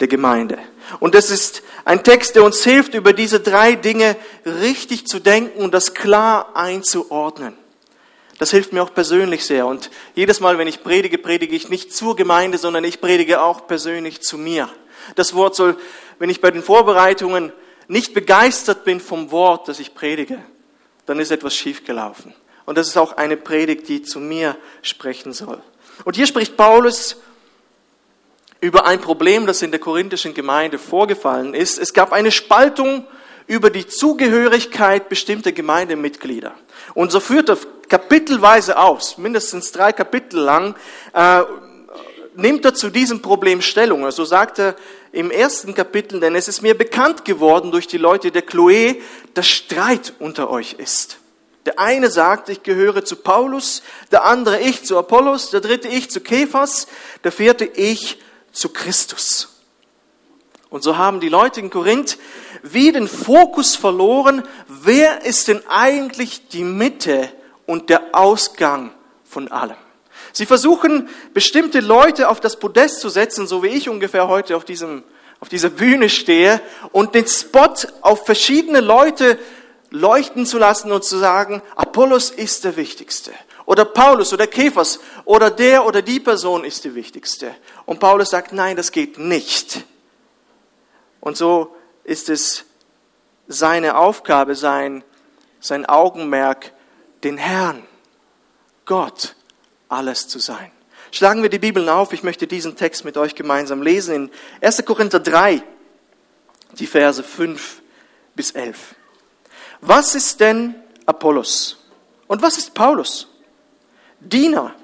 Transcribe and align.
Der 0.00 0.08
Gemeinde. 0.08 0.58
Und 1.00 1.14
das 1.14 1.30
ist 1.30 1.62
ein 1.84 2.04
Text, 2.04 2.36
der 2.36 2.44
uns 2.44 2.62
hilft, 2.62 2.94
über 2.94 3.12
diese 3.12 3.40
drei 3.40 3.74
Dinge 3.74 4.16
richtig 4.44 5.06
zu 5.06 5.18
denken 5.18 5.60
und 5.62 5.74
das 5.74 5.94
klar 5.94 6.54
einzuordnen. 6.54 7.56
Das 8.38 8.52
hilft 8.52 8.72
mir 8.72 8.82
auch 8.82 8.94
persönlich 8.94 9.44
sehr. 9.44 9.66
Und 9.66 9.90
jedes 10.14 10.38
Mal, 10.38 10.58
wenn 10.58 10.68
ich 10.68 10.84
predige, 10.84 11.18
predige 11.18 11.56
ich 11.56 11.68
nicht 11.68 11.92
zur 11.92 12.14
Gemeinde, 12.14 12.56
sondern 12.58 12.84
ich 12.84 13.00
predige 13.00 13.42
auch 13.42 13.66
persönlich 13.66 14.22
zu 14.22 14.38
mir. 14.38 14.68
Das 15.16 15.34
Wort 15.34 15.56
soll, 15.56 15.76
wenn 16.18 16.30
ich 16.30 16.40
bei 16.40 16.52
den 16.52 16.62
Vorbereitungen 16.62 17.52
nicht 17.88 18.14
begeistert 18.14 18.84
bin 18.84 19.00
vom 19.00 19.32
Wort, 19.32 19.66
das 19.66 19.80
ich 19.80 19.94
predige, 19.94 20.38
dann 21.06 21.18
ist 21.18 21.32
etwas 21.32 21.54
schiefgelaufen. 21.54 22.34
Und 22.66 22.78
das 22.78 22.86
ist 22.86 22.96
auch 22.96 23.16
eine 23.16 23.36
Predigt, 23.36 23.88
die 23.88 24.02
zu 24.02 24.20
mir 24.20 24.56
sprechen 24.82 25.32
soll. 25.32 25.60
Und 26.04 26.16
hier 26.16 26.26
spricht 26.26 26.56
Paulus 26.56 27.16
über 28.60 28.86
ein 28.86 29.00
Problem, 29.00 29.46
das 29.46 29.62
in 29.62 29.70
der 29.70 29.80
korinthischen 29.80 30.34
Gemeinde 30.34 30.78
vorgefallen 30.78 31.54
ist. 31.54 31.78
Es 31.78 31.92
gab 31.92 32.12
eine 32.12 32.32
Spaltung 32.32 33.06
über 33.46 33.70
die 33.70 33.86
Zugehörigkeit 33.86 35.08
bestimmter 35.08 35.52
Gemeindemitglieder. 35.52 36.54
Und 36.94 37.12
so 37.12 37.20
führt 37.20 37.48
er 37.48 37.58
kapitelweise 37.88 38.78
aus, 38.78 39.16
mindestens 39.16 39.72
drei 39.72 39.92
Kapitel 39.92 40.40
lang, 40.40 40.74
äh, 41.14 41.42
nimmt 42.34 42.64
er 42.64 42.74
zu 42.74 42.90
diesem 42.90 43.22
Problem 43.22 43.62
Stellung. 43.62 44.04
Also 44.04 44.24
sagt 44.24 44.58
er 44.58 44.76
im 45.12 45.30
ersten 45.30 45.74
Kapitel, 45.74 46.20
denn 46.20 46.34
es 46.34 46.48
ist 46.48 46.60
mir 46.62 46.76
bekannt 46.76 47.24
geworden 47.24 47.70
durch 47.70 47.86
die 47.86 47.96
Leute 47.96 48.30
der 48.30 48.42
Chloe, 48.42 48.96
dass 49.34 49.48
Streit 49.48 50.12
unter 50.18 50.50
euch 50.50 50.74
ist. 50.74 51.18
Der 51.64 51.78
eine 51.78 52.10
sagt, 52.10 52.48
ich 52.48 52.62
gehöre 52.62 53.04
zu 53.04 53.16
Paulus, 53.16 53.82
der 54.12 54.24
andere 54.24 54.60
ich 54.60 54.84
zu 54.84 54.98
Apollos, 54.98 55.50
der 55.50 55.60
dritte 55.60 55.88
ich 55.88 56.10
zu 56.10 56.20
Kephas, 56.20 56.86
der 57.24 57.32
vierte 57.32 57.64
ich 57.64 58.18
zu 58.58 58.70
Christus. 58.70 59.48
Und 60.68 60.82
so 60.82 60.98
haben 60.98 61.20
die 61.20 61.28
Leute 61.28 61.60
in 61.60 61.70
Korinth 61.70 62.18
wie 62.62 62.92
den 62.92 63.08
Fokus 63.08 63.76
verloren, 63.76 64.42
wer 64.66 65.24
ist 65.24 65.48
denn 65.48 65.62
eigentlich 65.68 66.48
die 66.48 66.64
Mitte 66.64 67.32
und 67.66 67.88
der 67.88 68.02
Ausgang 68.12 68.92
von 69.24 69.48
allem. 69.48 69.76
Sie 70.32 70.44
versuchen, 70.44 71.08
bestimmte 71.32 71.80
Leute 71.80 72.28
auf 72.28 72.40
das 72.40 72.58
Podest 72.58 73.00
zu 73.00 73.08
setzen, 73.08 73.46
so 73.46 73.62
wie 73.62 73.68
ich 73.68 73.88
ungefähr 73.88 74.28
heute 74.28 74.56
auf, 74.56 74.64
diesem, 74.64 75.04
auf 75.40 75.48
dieser 75.48 75.70
Bühne 75.70 76.10
stehe, 76.10 76.60
und 76.92 77.14
den 77.14 77.26
Spot 77.26 77.74
auf 78.02 78.26
verschiedene 78.26 78.80
Leute 78.80 79.38
leuchten 79.90 80.44
zu 80.44 80.58
lassen 80.58 80.92
und 80.92 81.04
zu 81.04 81.16
sagen, 81.16 81.62
Apollos 81.76 82.30
ist 82.30 82.64
der 82.64 82.76
Wichtigste 82.76 83.32
oder 83.68 83.84
Paulus 83.84 84.32
oder 84.32 84.46
Kephas 84.46 84.98
oder 85.26 85.50
der 85.50 85.84
oder 85.84 86.00
die 86.00 86.20
Person 86.20 86.64
ist 86.64 86.84
die 86.84 86.94
wichtigste. 86.94 87.54
Und 87.84 88.00
Paulus 88.00 88.30
sagt, 88.30 88.54
nein, 88.54 88.76
das 88.76 88.92
geht 88.92 89.18
nicht. 89.18 89.84
Und 91.20 91.36
so 91.36 91.76
ist 92.02 92.30
es 92.30 92.64
seine 93.46 93.98
Aufgabe, 93.98 94.54
sein, 94.54 95.04
sein 95.60 95.84
Augenmerk, 95.84 96.72
den 97.24 97.36
Herrn, 97.36 97.86
Gott, 98.86 99.36
alles 99.90 100.28
zu 100.28 100.38
sein. 100.38 100.72
Schlagen 101.10 101.42
wir 101.42 101.50
die 101.50 101.58
Bibeln 101.58 101.90
auf. 101.90 102.14
Ich 102.14 102.22
möchte 102.22 102.46
diesen 102.46 102.74
Text 102.74 103.04
mit 103.04 103.18
euch 103.18 103.34
gemeinsam 103.34 103.82
lesen 103.82 104.14
in 104.14 104.30
1. 104.62 104.82
Korinther 104.86 105.20
3, 105.20 105.62
die 106.72 106.86
Verse 106.86 107.22
5 107.22 107.82
bis 108.34 108.52
11. 108.52 108.94
Was 109.82 110.14
ist 110.14 110.40
denn 110.40 110.74
Apollos? 111.04 111.76
Und 112.28 112.40
was 112.40 112.56
ist 112.56 112.72
Paulus? 112.72 113.28
Diener, 114.20 114.74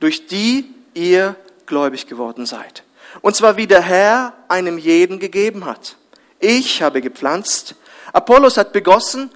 durch 0.00 0.26
die 0.26 0.72
ihr 0.94 1.36
gläubig 1.66 2.06
geworden 2.06 2.46
seid. 2.46 2.84
Und 3.20 3.36
zwar 3.36 3.56
wie 3.56 3.66
der 3.66 3.82
Herr 3.82 4.34
einem 4.48 4.78
jeden 4.78 5.18
gegeben 5.18 5.64
hat. 5.64 5.96
Ich 6.40 6.82
habe 6.82 7.00
gepflanzt, 7.00 7.74
Apollos 8.12 8.56
hat 8.56 8.72
begossen, 8.72 9.30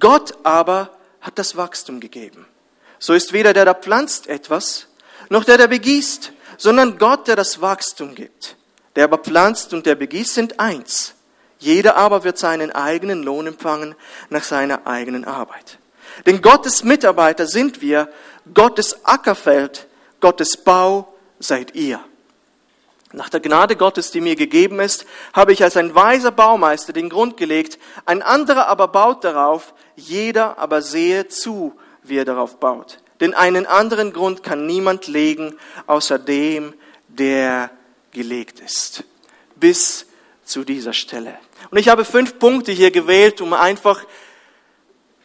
Gott 0.00 0.34
aber 0.44 0.90
hat 1.20 1.38
das 1.38 1.56
Wachstum 1.56 2.00
gegeben. 2.00 2.46
So 2.98 3.12
ist 3.12 3.32
weder 3.32 3.52
der, 3.52 3.64
der 3.64 3.74
pflanzt 3.74 4.28
etwas, 4.28 4.88
noch 5.28 5.44
der, 5.44 5.58
der 5.58 5.68
begießt, 5.68 6.32
sondern 6.56 6.98
Gott, 6.98 7.28
der 7.28 7.36
das 7.36 7.60
Wachstum 7.60 8.14
gibt. 8.14 8.56
Der 8.96 9.04
aber 9.04 9.18
pflanzt 9.18 9.74
und 9.74 9.86
der 9.86 9.94
begießt 9.94 10.34
sind 10.34 10.60
eins. 10.60 11.14
Jeder 11.58 11.96
aber 11.96 12.24
wird 12.24 12.38
seinen 12.38 12.70
eigenen 12.72 13.22
Lohn 13.22 13.46
empfangen 13.46 13.94
nach 14.30 14.44
seiner 14.44 14.86
eigenen 14.86 15.24
Arbeit. 15.24 15.78
Denn 16.26 16.42
Gottes 16.42 16.84
Mitarbeiter 16.84 17.46
sind 17.46 17.80
wir, 17.80 18.08
Gottes 18.52 19.04
Ackerfeld, 19.04 19.86
Gottes 20.20 20.56
Bau 20.56 21.14
seid 21.38 21.74
ihr. 21.74 22.00
Nach 23.12 23.28
der 23.28 23.40
Gnade 23.40 23.76
Gottes, 23.76 24.10
die 24.10 24.20
mir 24.20 24.34
gegeben 24.34 24.80
ist, 24.80 25.06
habe 25.32 25.52
ich 25.52 25.62
als 25.62 25.76
ein 25.76 25.94
weiser 25.94 26.32
Baumeister 26.32 26.92
den 26.92 27.08
Grund 27.08 27.36
gelegt, 27.36 27.78
ein 28.06 28.22
anderer 28.22 28.66
aber 28.66 28.88
baut 28.88 29.22
darauf, 29.22 29.72
jeder 29.94 30.58
aber 30.58 30.82
sehe 30.82 31.28
zu, 31.28 31.78
wie 32.02 32.18
er 32.18 32.24
darauf 32.24 32.58
baut. 32.58 32.98
Denn 33.20 33.32
einen 33.32 33.66
anderen 33.66 34.12
Grund 34.12 34.42
kann 34.42 34.66
niemand 34.66 35.06
legen, 35.06 35.56
außer 35.86 36.18
dem, 36.18 36.74
der 37.06 37.70
gelegt 38.10 38.58
ist. 38.58 39.04
Bis 39.54 40.06
zu 40.44 40.64
dieser 40.64 40.92
Stelle. 40.92 41.38
Und 41.70 41.78
ich 41.78 41.88
habe 41.88 42.04
fünf 42.04 42.38
Punkte 42.38 42.72
hier 42.72 42.90
gewählt, 42.90 43.40
um 43.40 43.52
einfach 43.52 44.04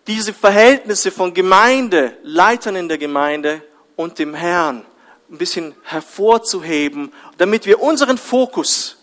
diese 0.10 0.34
Verhältnisse 0.34 1.12
von 1.12 1.36
Gemeinde, 1.36 2.18
Leitern 2.24 2.76
in 2.76 2.90
der 2.90 2.98
Gemeinde 2.98 3.62
und 3.96 4.18
dem 4.18 4.34
Herrn 4.34 4.84
ein 5.30 5.38
bisschen 5.38 5.76
hervorzuheben, 5.84 7.14
damit 7.38 7.68
wir 7.68 7.80
unseren 7.80 8.18
Fokus 8.18 8.98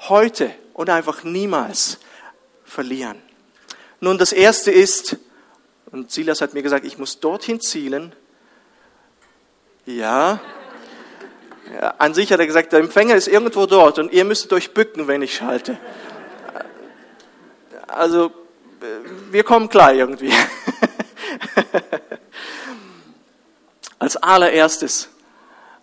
heute 0.00 0.54
und 0.74 0.90
einfach 0.90 1.24
niemals 1.24 2.00
verlieren. 2.66 3.16
Nun, 4.00 4.18
das 4.18 4.32
erste 4.32 4.70
ist, 4.70 5.16
und 5.90 6.10
Silas 6.10 6.42
hat 6.42 6.52
mir 6.52 6.62
gesagt, 6.62 6.84
ich 6.84 6.98
muss 6.98 7.18
dorthin 7.20 7.58
zielen. 7.62 8.14
Ja. 9.86 10.38
An 11.96 12.12
sich 12.12 12.30
hat 12.30 12.40
er 12.40 12.46
gesagt, 12.46 12.74
der 12.74 12.80
Empfänger 12.80 13.14
ist 13.14 13.26
irgendwo 13.26 13.64
dort 13.64 13.98
und 13.98 14.12
ihr 14.12 14.26
müsstet 14.26 14.52
euch 14.52 14.74
bücken, 14.74 15.08
wenn 15.08 15.22
ich 15.22 15.34
schalte. 15.34 15.78
Also 17.86 18.39
wir 19.30 19.44
kommen 19.44 19.68
klar 19.68 19.92
irgendwie. 19.94 20.32
Als 23.98 24.16
allererstes, 24.16 25.10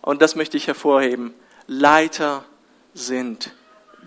und 0.02 0.20
das 0.22 0.34
möchte 0.34 0.56
ich 0.56 0.66
hervorheben, 0.66 1.34
Leiter 1.66 2.44
sind 2.94 3.52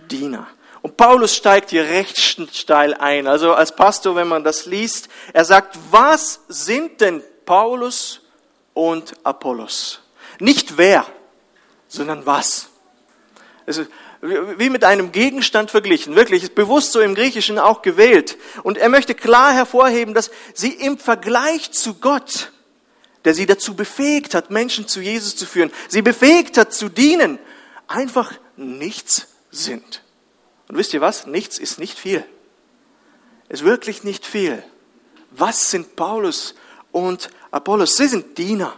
Diener. 0.10 0.48
Und 0.82 0.98
Paulus 0.98 1.36
steigt 1.36 1.70
hier 1.70 1.84
recht 1.84 2.20
steil 2.20 2.94
ein. 2.96 3.28
Also 3.28 3.54
als 3.54 3.76
Pastor, 3.76 4.16
wenn 4.16 4.28
man 4.28 4.44
das 4.44 4.66
liest, 4.66 5.10
er 5.32 5.46
sagt, 5.46 5.78
was 5.92 6.42
sind 6.48 7.00
denn 7.02 7.24
Paulus 7.46 8.22
und 8.74 9.14
Apollos? 9.24 10.02
Nicht 10.40 10.78
wer, 10.78 11.06
sondern 11.88 12.26
was. 12.26 12.70
Also 13.68 13.86
wie 14.22 14.70
mit 14.70 14.84
einem 14.84 15.12
Gegenstand 15.12 15.72
verglichen. 15.72 16.16
Wirklich, 16.16 16.54
bewusst 16.54 16.92
so 16.92 17.02
im 17.02 17.16
Griechischen 17.16 17.58
auch 17.58 17.82
gewählt. 17.82 18.38
Und 18.64 18.78
er 18.78 18.90
möchte 18.90 19.16
klar 19.16 19.54
hervorheben, 19.54 20.14
dass 20.14 20.30
sie 20.54 20.70
im 20.74 20.98
Vergleich 20.98 21.72
zu 21.72 21.96
Gott, 21.96 22.52
der 23.26 23.34
sie 23.34 23.48
dazu 23.48 23.76
befähigt 23.76 24.36
hat, 24.36 24.52
Menschen 24.52 24.88
zu 24.88 25.02
Jesus 25.02 25.36
zu 25.36 25.46
führen, 25.46 25.72
sie 25.88 26.02
befähigt 26.02 26.58
hat 26.58 26.74
zu 26.74 26.90
dienen, 26.90 27.40
einfach 27.88 28.32
nichts 28.56 29.28
sind. 29.50 30.04
Und 30.68 30.78
wisst 30.78 30.94
ihr 30.94 31.02
was? 31.02 31.26
Nichts 31.26 31.58
ist 31.58 31.80
nicht 31.80 31.98
viel. 31.98 32.24
Ist 33.50 33.64
wirklich 33.66 34.04
nicht 34.04 34.26
viel. 34.26 34.64
Was 35.32 35.72
sind 35.72 35.96
Paulus 35.96 36.56
und 36.92 37.30
Apollos? 37.50 37.98
Sie 37.98 38.08
sind 38.08 38.38
Diener. 38.38 38.76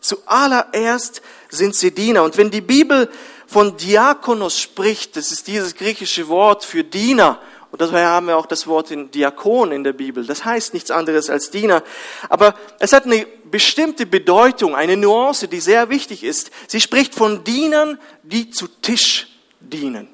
Zuallererst 0.00 1.22
sind 1.48 1.74
sie 1.74 1.92
Diener. 1.92 2.24
Und 2.24 2.36
wenn 2.36 2.50
die 2.50 2.60
Bibel 2.60 3.10
von 3.46 3.76
Diakonos 3.76 4.60
spricht, 4.60 5.16
das 5.16 5.32
ist 5.32 5.46
dieses 5.46 5.74
griechische 5.74 6.28
Wort 6.28 6.64
für 6.64 6.84
Diener, 6.84 7.40
und 7.74 7.80
daher 7.80 8.10
haben 8.10 8.28
wir 8.28 8.36
auch 8.36 8.46
das 8.46 8.68
Wort 8.68 8.92
in 8.92 9.10
Diakon 9.10 9.72
in 9.72 9.82
der 9.82 9.94
Bibel. 9.94 10.24
Das 10.24 10.44
heißt 10.44 10.74
nichts 10.74 10.92
anderes 10.92 11.28
als 11.28 11.50
Diener. 11.50 11.82
Aber 12.28 12.54
es 12.78 12.92
hat 12.92 13.04
eine 13.04 13.26
bestimmte 13.50 14.06
Bedeutung, 14.06 14.76
eine 14.76 14.96
Nuance, 14.96 15.48
die 15.48 15.58
sehr 15.58 15.90
wichtig 15.90 16.22
ist. 16.22 16.52
Sie 16.68 16.80
spricht 16.80 17.16
von 17.16 17.42
Dienern, 17.42 17.98
die 18.22 18.48
zu 18.48 18.68
Tisch 18.68 19.26
dienen. 19.58 20.13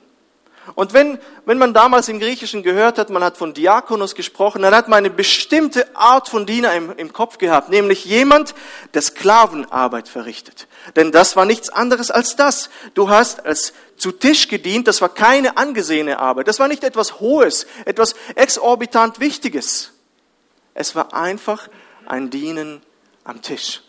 Und 0.74 0.92
wenn, 0.92 1.18
wenn 1.46 1.58
man 1.58 1.74
damals 1.74 2.08
im 2.08 2.20
Griechischen 2.20 2.62
gehört 2.62 2.98
hat, 2.98 3.10
man 3.10 3.24
hat 3.24 3.36
von 3.36 3.54
Diakonos 3.54 4.14
gesprochen, 4.14 4.62
dann 4.62 4.74
hat 4.74 4.88
man 4.88 4.98
eine 4.98 5.10
bestimmte 5.10 5.96
Art 5.96 6.28
von 6.28 6.46
Diener 6.46 6.74
im, 6.74 6.96
im 6.96 7.12
Kopf 7.12 7.38
gehabt, 7.38 7.70
nämlich 7.70 8.04
jemand, 8.04 8.54
der 8.94 9.02
Sklavenarbeit 9.02 10.08
verrichtet. 10.08 10.68
Denn 10.96 11.12
das 11.12 11.36
war 11.36 11.44
nichts 11.44 11.70
anderes 11.70 12.10
als 12.10 12.36
das. 12.36 12.70
Du 12.94 13.08
hast 13.08 13.44
als 13.44 13.72
zu 13.96 14.12
Tisch 14.12 14.48
gedient, 14.48 14.88
das 14.88 15.00
war 15.00 15.10
keine 15.10 15.56
angesehene 15.56 16.18
Arbeit, 16.18 16.48
das 16.48 16.58
war 16.58 16.68
nicht 16.68 16.84
etwas 16.84 17.20
Hohes, 17.20 17.66
etwas 17.84 18.14
exorbitant 18.34 19.20
Wichtiges. 19.20 19.92
Es 20.74 20.94
war 20.94 21.12
einfach 21.12 21.68
ein 22.06 22.30
Dienen 22.30 22.82
am 23.24 23.42
Tisch. 23.42 23.82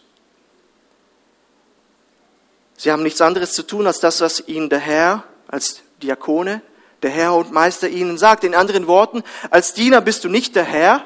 Sie 2.75 2.91
haben 2.91 3.03
nichts 3.03 3.21
anderes 3.21 3.53
zu 3.53 3.63
tun 3.63 3.85
als 3.85 3.99
das, 3.99 4.21
was 4.21 4.47
ihnen 4.47 4.67
der 4.69 4.79
Herr 4.79 5.23
als 5.47 5.81
Diakone, 6.01 6.61
der 7.01 7.09
Herr 7.11 7.33
und 7.35 7.51
Meister 7.51 7.89
ihnen 7.89 8.17
sagt. 8.17 8.43
In 8.43 8.55
anderen 8.55 8.87
Worten, 8.87 9.23
als 9.49 9.73
Diener 9.73 10.01
bist 10.01 10.23
du 10.23 10.29
nicht 10.29 10.55
der 10.55 10.63
Herr. 10.63 11.05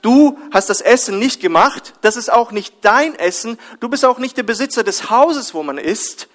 Du 0.00 0.38
hast 0.52 0.70
das 0.70 0.80
Essen 0.80 1.18
nicht 1.18 1.40
gemacht. 1.40 1.94
Das 2.02 2.16
ist 2.16 2.32
auch 2.32 2.52
nicht 2.52 2.76
dein 2.82 3.14
Essen. 3.16 3.58
Du 3.80 3.88
bist 3.88 4.04
auch 4.04 4.18
nicht 4.18 4.36
der 4.36 4.44
Besitzer 4.44 4.84
des 4.84 5.10
Hauses, 5.10 5.54
wo 5.54 5.62
man 5.62 5.78
isst. 5.78 6.28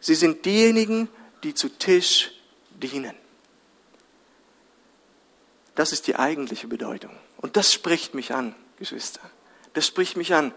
Sie 0.00 0.14
sind 0.14 0.44
diejenigen, 0.44 1.08
die 1.44 1.54
zu 1.54 1.68
Tisch 1.68 2.32
dienen. 2.70 3.14
Das 5.74 5.92
ist 5.92 6.06
die 6.06 6.16
eigentliche 6.16 6.68
Bedeutung. 6.68 7.12
Und 7.36 7.56
das 7.56 7.72
spricht 7.72 8.14
mich 8.14 8.32
an, 8.34 8.54
Geschwister. 8.78 9.20
Das 9.74 9.86
spricht 9.86 10.16
mich 10.16 10.34
an. 10.34 10.52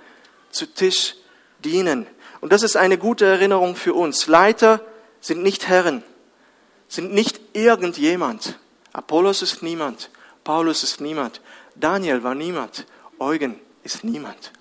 Zu 0.51 0.65
Tisch 0.65 1.15
dienen. 1.63 2.07
Und 2.41 2.53
das 2.53 2.63
ist 2.63 2.77
eine 2.77 2.97
gute 2.97 3.25
Erinnerung 3.25 3.75
für 3.75 3.94
uns. 3.94 4.27
Leiter 4.27 4.81
sind 5.19 5.44
nicht 5.44 5.68
Herren 5.68 6.03
sind 6.87 7.13
nicht 7.13 7.39
irgendjemand. 7.53 8.59
Apollos 8.93 9.41
ist 9.41 9.61
niemand, 9.63 10.09
Paulus 10.43 10.83
ist 10.83 11.01
niemand, 11.01 11.41
Daniel 11.75 12.23
war 12.23 12.35
niemand, 12.35 12.85
Eugen 13.19 13.59
ist 13.83 14.03
niemand. 14.03 14.51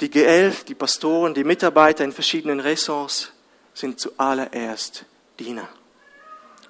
Die 0.00 0.10
GL, 0.10 0.54
die 0.68 0.74
Pastoren, 0.74 1.34
die 1.34 1.42
Mitarbeiter 1.42 2.04
in 2.04 2.12
verschiedenen 2.12 2.60
Ressorts 2.60 3.32
sind 3.74 3.98
zuallererst 3.98 5.04
Diener. 5.38 5.68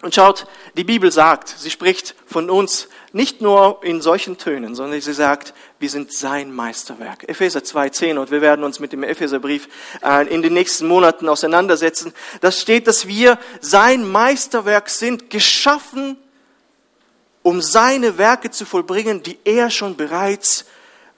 Und 0.00 0.14
schaut, 0.14 0.46
die 0.76 0.84
Bibel 0.84 1.10
sagt, 1.10 1.48
sie 1.48 1.70
spricht 1.70 2.14
von 2.24 2.50
uns 2.50 2.88
nicht 3.12 3.40
nur 3.40 3.80
in 3.82 4.00
solchen 4.00 4.38
Tönen, 4.38 4.76
sondern 4.76 5.00
sie 5.00 5.12
sagt, 5.12 5.54
wir 5.80 5.90
sind 5.90 6.12
sein 6.12 6.52
Meisterwerk. 6.54 7.28
Epheser 7.28 7.60
2,10 7.60 8.18
und 8.18 8.30
wir 8.30 8.40
werden 8.40 8.64
uns 8.64 8.78
mit 8.78 8.92
dem 8.92 9.02
Epheserbrief 9.02 9.68
äh, 10.04 10.32
in 10.32 10.42
den 10.42 10.54
nächsten 10.54 10.86
Monaten 10.86 11.28
auseinandersetzen. 11.28 12.14
Das 12.40 12.60
steht, 12.60 12.86
dass 12.86 13.08
wir 13.08 13.38
sein 13.60 14.08
Meisterwerk 14.08 14.88
sind, 14.88 15.30
geschaffen, 15.30 16.16
um 17.42 17.60
seine 17.60 18.18
Werke 18.18 18.50
zu 18.50 18.66
vollbringen, 18.66 19.24
die 19.24 19.38
er 19.44 19.70
schon 19.70 19.96
bereits 19.96 20.64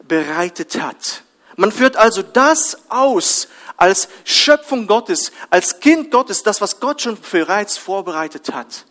bereitet 0.07 0.81
hat. 0.81 1.23
Man 1.57 1.73
führt 1.73 1.97
also 1.97 2.23
das 2.23 2.79
aus, 2.89 3.49
als 3.81 4.09
Schöpfung 4.25 4.87
Gottes, 4.87 5.33
als 5.49 5.81
Kind 5.81 6.11
Gottes, 6.11 6.43
das, 6.43 6.61
was 6.61 6.81
Gott 6.81 7.01
schon 7.01 7.17
bereits 7.33 7.79
vorbereitet 7.79 8.53
hat. 8.53 8.85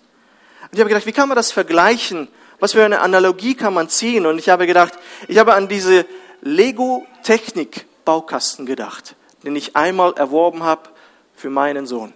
Und 0.64 0.74
ich 0.74 0.80
habe 0.80 0.90
gedacht, 0.90 1.06
wie 1.06 1.12
kann 1.12 1.30
man 1.30 1.36
das 1.36 1.52
vergleichen? 1.52 2.28
Was 2.60 2.72
für 2.74 2.84
eine 2.84 3.02
Analogie 3.02 3.54
kann 3.54 3.76
man 3.76 3.88
ziehen? 3.88 4.26
Und 4.26 4.40
ich 4.40 4.50
habe 4.50 4.66
gedacht, 4.66 4.94
ich 5.28 5.38
habe 5.38 5.54
an 5.54 5.68
diese 5.68 6.08
Lego-Technik-Baukasten 6.42 8.66
gedacht, 8.66 9.14
den 9.44 9.56
ich 9.56 9.76
einmal 9.76 10.14
erworben 10.14 10.64
habe 10.64 10.90
für 11.36 11.52
meinen 11.52 11.86
Sohn. 11.86 12.12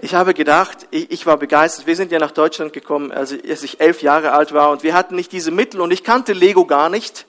Ich 0.00 0.16
habe 0.16 0.34
gedacht, 0.34 0.88
ich, 0.90 1.24
war 1.26 1.36
begeistert. 1.36 1.86
Wir 1.86 1.94
sind 1.94 2.10
ja 2.10 2.18
nach 2.18 2.32
Deutschland 2.32 2.72
gekommen, 2.72 3.12
als 3.12 3.30
ich 3.30 3.80
elf 3.80 4.02
Jahre 4.02 4.32
alt 4.32 4.52
war 4.52 4.70
und 4.70 4.82
wir 4.82 4.94
hatten 4.94 5.14
nicht 5.14 5.30
diese 5.30 5.52
Mittel 5.52 5.80
und 5.80 5.92
ich 5.92 6.02
kannte 6.02 6.32
Lego 6.32 6.66
gar 6.66 6.88
nicht. 6.88 7.26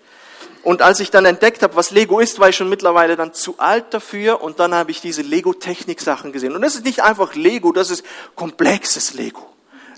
Und 0.63 0.81
als 0.81 1.01
ich 1.01 1.11
dann 1.11 1.25
entdeckt 1.25 1.61
habe, 1.61 1.75
was 1.75 1.91
Lego 1.91 2.19
ist, 2.21 2.39
war 2.39 2.47
ich 2.47 2.55
schon 2.55 2.69
mittlerweile 2.69 3.17
dann 3.17 3.33
zu 3.33 3.55
alt 3.57 3.93
dafür 3.93 4.41
und 4.41 4.59
dann 4.59 4.73
habe 4.73 4.91
ich 4.91 5.01
diese 5.01 5.21
Lego-Technik-Sachen 5.21 6.31
gesehen. 6.31 6.55
Und 6.55 6.61
das 6.61 6.75
ist 6.75 6.85
nicht 6.85 7.03
einfach 7.03 7.35
Lego, 7.35 7.73
das 7.73 7.91
ist 7.91 8.05
komplexes 8.35 9.13
Lego. 9.13 9.53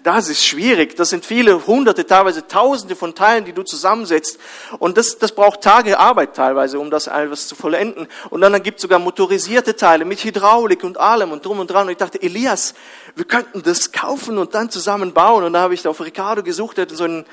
Das 0.06 0.29
ist 0.29 0.45
schwierig. 0.45 0.95
Das 0.95 1.09
sind 1.09 1.25
viele 1.25 1.65
hunderte, 1.65 2.06
teilweise 2.06 2.47
tausende 2.47 2.95
von 2.95 3.15
Teilen, 3.15 3.44
die 3.44 3.53
du 3.53 3.63
zusammensetzt. 3.63 4.39
Und 4.77 4.97
das, 4.97 5.17
das 5.17 5.31
braucht 5.31 5.62
Tage 5.62 6.00
Arbeit 6.00 6.35
teilweise, 6.35 6.79
um 6.79 6.91
das 6.91 7.07
alles 7.07 7.47
zu 7.47 7.56
vollenden. 7.56 8.07
Und 8.29 8.41
dann, 8.41 8.53
dann 8.53 8.61
gibt 8.61 8.77
es 8.77 8.83
sogar 8.83 9.00
motorisierte 9.00 9.75
Teile 9.75 10.06
mit 10.06 10.23
Hydraulik 10.23 10.83
und 10.83 11.00
allem 11.00 11.31
und 11.31 11.44
drum 11.44 11.59
und 11.59 11.71
dran. 11.71 11.88
Und 11.88 11.91
ich 11.91 11.97
dachte, 11.97 12.21
Elias, 12.21 12.75
wir 13.15 13.25
könnten 13.25 13.63
das 13.63 13.91
kaufen 13.91 14.38
und 14.38 14.53
dann 14.53 14.69
zusammen 14.69 15.11
bauen. 15.11 15.44
Und 15.44 15.53
da 15.53 15.61
habe 15.61 15.73
ich 15.73 15.88
auf 15.88 16.00
Ricardo 16.00 16.44
gesucht, 16.44 16.77
der 16.77 16.83
hat 16.83 16.91
so 16.91 17.03
einen, 17.03 17.25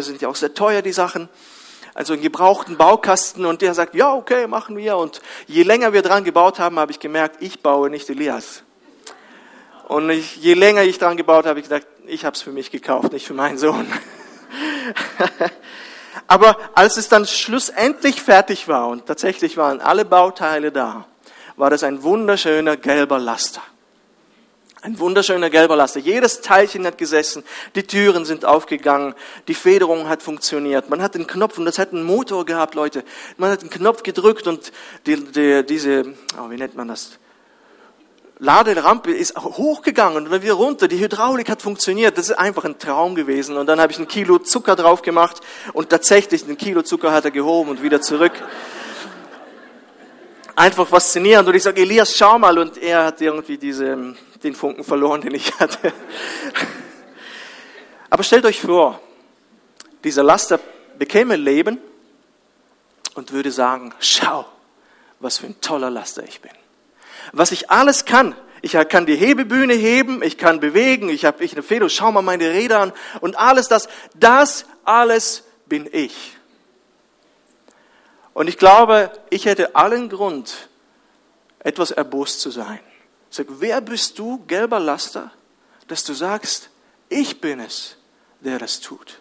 sind 0.00 0.22
ja 0.22 0.28
auch 0.28 0.36
sehr 0.36 0.54
teuer, 0.54 0.80
die 0.80 0.92
Sachen 0.92 1.28
also 1.98 2.12
einen 2.12 2.22
gebrauchten 2.22 2.76
Baukasten 2.76 3.44
und 3.44 3.60
der 3.60 3.74
sagt, 3.74 3.96
ja, 3.96 4.14
okay, 4.14 4.46
machen 4.46 4.76
wir. 4.76 4.96
Und 4.96 5.20
je 5.48 5.64
länger 5.64 5.92
wir 5.92 6.02
dran 6.02 6.22
gebaut 6.22 6.60
haben, 6.60 6.78
habe 6.78 6.92
ich 6.92 7.00
gemerkt, 7.00 7.42
ich 7.42 7.60
baue 7.60 7.90
nicht 7.90 8.08
Elias. 8.08 8.62
Und 9.88 10.08
ich, 10.08 10.36
je 10.36 10.54
länger 10.54 10.84
ich 10.84 11.00
dran 11.00 11.16
gebaut 11.16 11.38
habe, 11.38 11.48
habe 11.48 11.58
ich 11.58 11.68
gedacht, 11.68 11.88
ich 12.06 12.24
habe 12.24 12.36
es 12.36 12.42
für 12.42 12.52
mich 12.52 12.70
gekauft, 12.70 13.12
nicht 13.12 13.26
für 13.26 13.34
meinen 13.34 13.58
Sohn. 13.58 13.92
Aber 16.28 16.56
als 16.76 16.98
es 16.98 17.08
dann 17.08 17.26
schlussendlich 17.26 18.22
fertig 18.22 18.68
war 18.68 18.86
und 18.86 19.06
tatsächlich 19.06 19.56
waren 19.56 19.80
alle 19.80 20.04
Bauteile 20.04 20.70
da, 20.70 21.04
war 21.56 21.68
das 21.68 21.82
ein 21.82 22.04
wunderschöner 22.04 22.76
gelber 22.76 23.18
Laster. 23.18 23.62
Ein 24.80 24.98
wunderschöner 25.00 25.50
gelber 25.50 25.74
Laster. 25.74 25.98
Jedes 25.98 26.40
Teilchen 26.40 26.86
hat 26.86 26.98
gesessen, 26.98 27.42
die 27.74 27.82
Türen 27.82 28.24
sind 28.24 28.44
aufgegangen, 28.44 29.14
die 29.48 29.54
Federung 29.54 30.08
hat 30.08 30.22
funktioniert. 30.22 30.88
Man 30.88 31.02
hat 31.02 31.16
den 31.16 31.26
Knopf, 31.26 31.58
und 31.58 31.64
das 31.64 31.80
hat 31.80 31.92
einen 31.92 32.04
Motor 32.04 32.46
gehabt, 32.46 32.76
Leute. 32.76 33.02
Man 33.38 33.50
hat 33.50 33.62
den 33.62 33.70
Knopf 33.70 34.04
gedrückt 34.04 34.46
und 34.46 34.70
die, 35.06 35.16
die, 35.16 35.66
diese, 35.66 36.14
oh, 36.40 36.50
wie 36.50 36.56
nennt 36.56 36.76
man 36.76 36.86
das? 36.86 37.18
Laderampe 38.38 39.10
ist 39.10 39.36
hochgegangen 39.36 40.16
und 40.18 40.30
dann 40.30 40.42
wieder 40.42 40.52
runter. 40.52 40.86
Die 40.86 41.00
Hydraulik 41.00 41.50
hat 41.50 41.60
funktioniert. 41.60 42.16
Das 42.16 42.28
ist 42.28 42.38
einfach 42.38 42.64
ein 42.64 42.78
Traum 42.78 43.16
gewesen. 43.16 43.56
Und 43.56 43.66
dann 43.66 43.80
habe 43.80 43.90
ich 43.90 43.98
ein 43.98 44.06
Kilo 44.06 44.38
Zucker 44.38 44.76
drauf 44.76 45.02
gemacht 45.02 45.40
und 45.72 45.88
tatsächlich 45.88 46.46
ein 46.46 46.56
Kilo 46.56 46.82
Zucker 46.82 47.10
hat 47.10 47.24
er 47.24 47.32
gehoben 47.32 47.70
und 47.70 47.82
wieder 47.82 48.00
zurück. 48.00 48.34
Einfach 50.58 50.88
faszinierend. 50.88 51.48
Und 51.48 51.54
ich 51.54 51.62
sage, 51.62 51.80
Elias, 51.80 52.16
schau 52.16 52.36
mal. 52.36 52.58
Und 52.58 52.78
er 52.78 53.04
hat 53.04 53.20
irgendwie 53.20 53.56
diese 53.56 54.16
den 54.42 54.56
Funken 54.56 54.82
verloren, 54.82 55.20
den 55.20 55.32
ich 55.32 55.56
hatte. 55.60 55.92
Aber 58.10 58.24
stellt 58.24 58.44
euch 58.44 58.60
vor, 58.60 59.00
dieser 60.02 60.24
Laster 60.24 60.58
bekäme 60.98 61.36
Leben 61.36 61.78
und 63.14 63.30
würde 63.32 63.52
sagen, 63.52 63.94
schau, 64.00 64.46
was 65.20 65.38
für 65.38 65.46
ein 65.46 65.60
toller 65.60 65.90
Laster 65.90 66.24
ich 66.24 66.40
bin. 66.40 66.50
Was 67.32 67.52
ich 67.52 67.70
alles 67.70 68.04
kann. 68.04 68.34
Ich 68.60 68.72
kann 68.72 69.06
die 69.06 69.14
Hebebühne 69.14 69.74
heben, 69.74 70.24
ich 70.24 70.38
kann 70.38 70.58
bewegen, 70.58 71.08
ich 71.08 71.24
habe 71.24 71.44
ich 71.44 71.52
eine 71.52 71.62
Feder, 71.62 71.88
schau 71.88 72.10
mal 72.10 72.22
meine 72.22 72.50
Räder 72.50 72.80
an 72.80 72.92
und 73.20 73.38
alles 73.38 73.68
das, 73.68 73.88
das 74.16 74.66
alles 74.84 75.44
bin 75.66 75.88
ich. 75.92 76.36
Und 78.38 78.46
ich 78.46 78.56
glaube, 78.56 79.10
ich 79.30 79.46
hätte 79.46 79.74
allen 79.74 80.08
Grund, 80.08 80.68
etwas 81.58 81.90
erbost 81.90 82.40
zu 82.40 82.52
sein. 82.52 82.78
Sag, 83.30 83.46
wer 83.48 83.80
bist 83.80 84.16
du, 84.16 84.44
gelber 84.46 84.78
Laster, 84.78 85.32
dass 85.88 86.04
du 86.04 86.12
sagst, 86.12 86.70
ich 87.08 87.40
bin 87.40 87.58
es, 87.58 87.96
der 88.38 88.60
das 88.60 88.78
tut. 88.78 89.18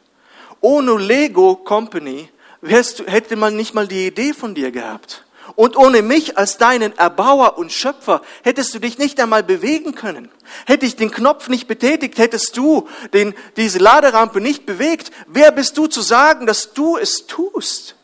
Ohne 0.61 0.99
Lego 0.99 1.55
Company 1.55 2.29
hätte 2.61 3.35
man 3.37 3.55
nicht 3.55 3.73
mal 3.73 3.87
die 3.87 4.05
Idee 4.05 4.35
von 4.35 4.53
dir 4.53 4.69
gehabt. 4.69 5.25
Und 5.55 5.77
ohne 5.77 6.03
mich 6.03 6.37
als 6.37 6.59
deinen 6.59 6.95
Erbauer 6.95 7.57
und 7.57 7.71
Schöpfer 7.71 8.21
hättest 8.43 8.75
du 8.75 8.79
dich 8.79 8.99
nicht 8.99 9.19
einmal 9.19 9.41
bewegen 9.41 9.95
können. 9.95 10.29
Hätte 10.67 10.85
ich 10.85 10.95
den 10.95 11.09
Knopf 11.09 11.49
nicht 11.49 11.67
betätigt, 11.67 12.19
hättest 12.19 12.55
du 12.55 12.87
den, 13.13 13.33
diese 13.55 13.79
Laderampe 13.79 14.41
nicht 14.41 14.67
bewegt. 14.67 15.09
Wer 15.25 15.51
bist 15.51 15.75
du 15.75 15.87
zu 15.87 16.01
sagen, 16.01 16.45
dass 16.45 16.73
du 16.73 16.97
es 16.97 17.25
tust? 17.25 17.96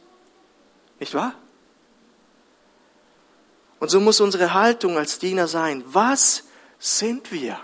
Nicht 1.04 1.16
wahr? 1.16 1.34
Und 3.80 3.90
so 3.92 4.00
muss 4.00 4.22
unsere 4.22 4.54
Haltung 4.54 4.98
als 4.98 5.20
Diener 5.20 5.50
sein. 5.50 5.84
Was 5.88 6.46
sind 6.80 7.30
wir? 7.34 7.60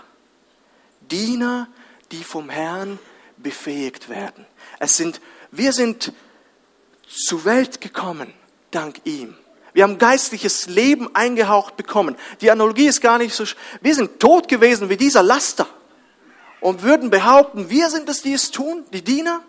Diener, 1.00 1.66
die 2.12 2.22
vom 2.22 2.50
Herrn 2.50 2.98
befähigt 3.38 4.10
werden. 4.10 4.44
Es 4.78 4.98
sind, 4.98 5.22
wir 5.52 5.72
sind 5.72 6.12
zur 7.08 7.46
Welt 7.46 7.80
gekommen, 7.80 8.30
dank 8.72 9.00
ihm. 9.04 9.38
Wir 9.72 9.84
haben 9.84 9.96
geistliches 9.96 10.66
Leben 10.66 11.08
eingehaucht 11.14 11.78
bekommen. 11.78 12.16
Die 12.42 12.50
Analogie 12.50 12.88
ist 12.88 13.00
gar 13.00 13.16
nicht 13.16 13.34
so, 13.34 13.44
wir 13.80 13.94
sind 13.94 14.20
tot 14.20 14.48
gewesen 14.48 14.90
wie 14.90 14.98
dieser 14.98 15.22
Laster 15.22 15.66
und 16.60 16.82
würden 16.82 17.08
behaupten, 17.08 17.70
wir 17.70 17.88
sind 17.88 18.06
es, 18.10 18.20
die 18.20 18.34
es 18.34 18.50
tun, 18.50 18.84
die 18.92 19.02
Diener. 19.02 19.42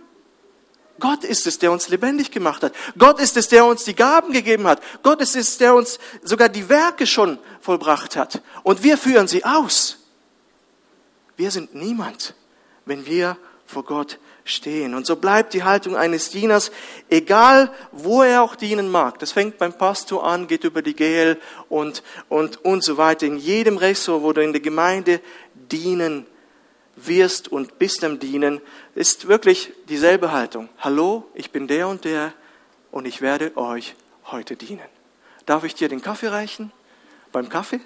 Gott 1.01 1.25
ist 1.25 1.45
es, 1.45 1.59
der 1.59 1.73
uns 1.73 1.89
lebendig 1.89 2.31
gemacht 2.31 2.63
hat. 2.63 2.73
Gott 2.97 3.19
ist 3.19 3.35
es, 3.35 3.49
der 3.49 3.65
uns 3.65 3.83
die 3.83 3.95
Gaben 3.95 4.31
gegeben 4.31 4.65
hat. 4.65 4.81
Gott 5.03 5.19
ist 5.19 5.35
es, 5.35 5.57
der 5.57 5.75
uns 5.75 5.99
sogar 6.23 6.47
die 6.47 6.69
Werke 6.69 7.05
schon 7.05 7.37
vollbracht 7.59 8.15
hat. 8.15 8.41
Und 8.63 8.83
wir 8.83 8.97
führen 8.97 9.27
sie 9.27 9.43
aus. 9.43 9.97
Wir 11.35 11.51
sind 11.51 11.75
niemand, 11.75 12.35
wenn 12.85 13.05
wir 13.05 13.35
vor 13.65 13.83
Gott 13.83 14.19
stehen. 14.43 14.93
Und 14.93 15.05
so 15.05 15.15
bleibt 15.15 15.53
die 15.53 15.63
Haltung 15.63 15.95
eines 15.95 16.29
Dieners, 16.29 16.71
egal 17.09 17.71
wo 17.91 18.23
er 18.23 18.43
auch 18.43 18.55
dienen 18.55 18.89
mag. 18.89 19.19
Das 19.19 19.31
fängt 19.31 19.57
beim 19.57 19.73
Pastor 19.73 20.25
an, 20.25 20.47
geht 20.47 20.63
über 20.63 20.81
die 20.81 20.95
GL 20.95 21.37
und, 21.69 22.03
und, 22.29 22.63
und 22.63 22.83
so 22.83 22.97
weiter. 22.97 23.25
In 23.25 23.37
jedem 23.37 23.77
Ressort, 23.77 24.23
wo 24.23 24.33
du 24.33 24.41
in 24.43 24.53
der 24.53 24.61
Gemeinde 24.61 25.21
dienen 25.53 26.25
wirst 27.07 27.47
und 27.47 27.79
bist 27.79 28.03
am 28.03 28.19
Dienen, 28.19 28.61
ist 28.95 29.27
wirklich 29.27 29.73
dieselbe 29.89 30.31
Haltung. 30.31 30.69
Hallo, 30.79 31.29
ich 31.33 31.51
bin 31.51 31.67
der 31.67 31.87
und 31.87 32.05
der 32.05 32.33
und 32.91 33.05
ich 33.05 33.21
werde 33.21 33.55
euch 33.57 33.95
heute 34.25 34.55
dienen. 34.55 34.79
Darf 35.45 35.63
ich 35.63 35.75
dir 35.75 35.89
den 35.89 36.01
Kaffee 36.01 36.27
reichen? 36.27 36.71
beim 37.31 37.49
Kaffee. 37.49 37.79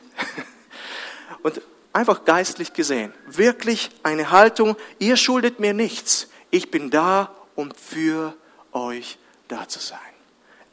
Und 1.44 1.62
einfach 1.94 2.26
geistlich 2.26 2.74
gesehen, 2.74 3.14
wirklich 3.28 3.90
eine 4.04 4.32
Haltung, 4.32 4.76
ihr 5.00 5.18
schuldet 5.18 5.60
mir 5.60 5.74
nichts. 5.74 6.28
Ich 6.52 6.72
bin 6.72 6.90
da, 6.90 7.34
um 7.56 7.72
für 7.72 8.36
euch 8.72 9.18
da 9.48 9.68
zu 9.68 9.80
sein. 9.80 10.00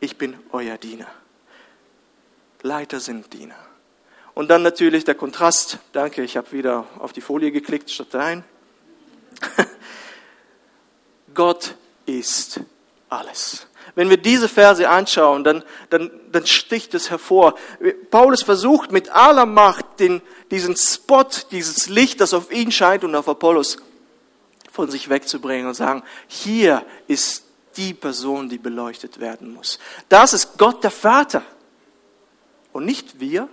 Ich 0.00 0.18
bin 0.18 0.38
euer 0.50 0.78
Diener. 0.78 1.08
Leiter 2.62 3.00
sind 3.00 3.32
Diener. 3.32 3.56
Und 4.34 4.48
dann 4.48 4.62
natürlich 4.62 5.04
der 5.04 5.14
Kontrast. 5.14 5.78
Danke, 5.92 6.22
ich 6.22 6.36
habe 6.36 6.52
wieder 6.52 6.86
auf 6.98 7.12
die 7.12 7.20
Folie 7.20 7.52
geklickt 7.52 7.90
statt 7.90 8.14
rein. 8.14 8.44
Gott 11.34 11.74
ist 12.06 12.60
alles. 13.08 13.66
Wenn 13.94 14.08
wir 14.08 14.16
diese 14.16 14.48
Verse 14.48 14.88
anschauen, 14.88 15.44
dann, 15.44 15.62
dann, 15.90 16.10
dann 16.30 16.46
sticht 16.46 16.94
es 16.94 17.10
hervor. 17.10 17.54
Paulus 18.10 18.42
versucht 18.42 18.90
mit 18.90 19.10
aller 19.10 19.44
Macht 19.44 20.00
den, 20.00 20.22
diesen 20.50 20.76
Spot, 20.76 21.26
dieses 21.50 21.88
Licht, 21.88 22.20
das 22.20 22.32
auf 22.32 22.50
ihn 22.50 22.72
scheint 22.72 23.04
und 23.04 23.14
auf 23.14 23.28
Apollos, 23.28 23.76
von 24.70 24.90
sich 24.90 25.10
wegzubringen 25.10 25.66
und 25.66 25.74
sagen, 25.74 26.02
hier 26.26 26.86
ist 27.06 27.44
die 27.76 27.92
Person, 27.92 28.48
die 28.48 28.58
beleuchtet 28.58 29.20
werden 29.20 29.52
muss. 29.52 29.78
Das 30.08 30.32
ist 30.32 30.56
Gott 30.56 30.82
der 30.82 30.90
Vater 30.90 31.42
und 32.72 32.86
nicht 32.86 33.20
wir. 33.20 33.48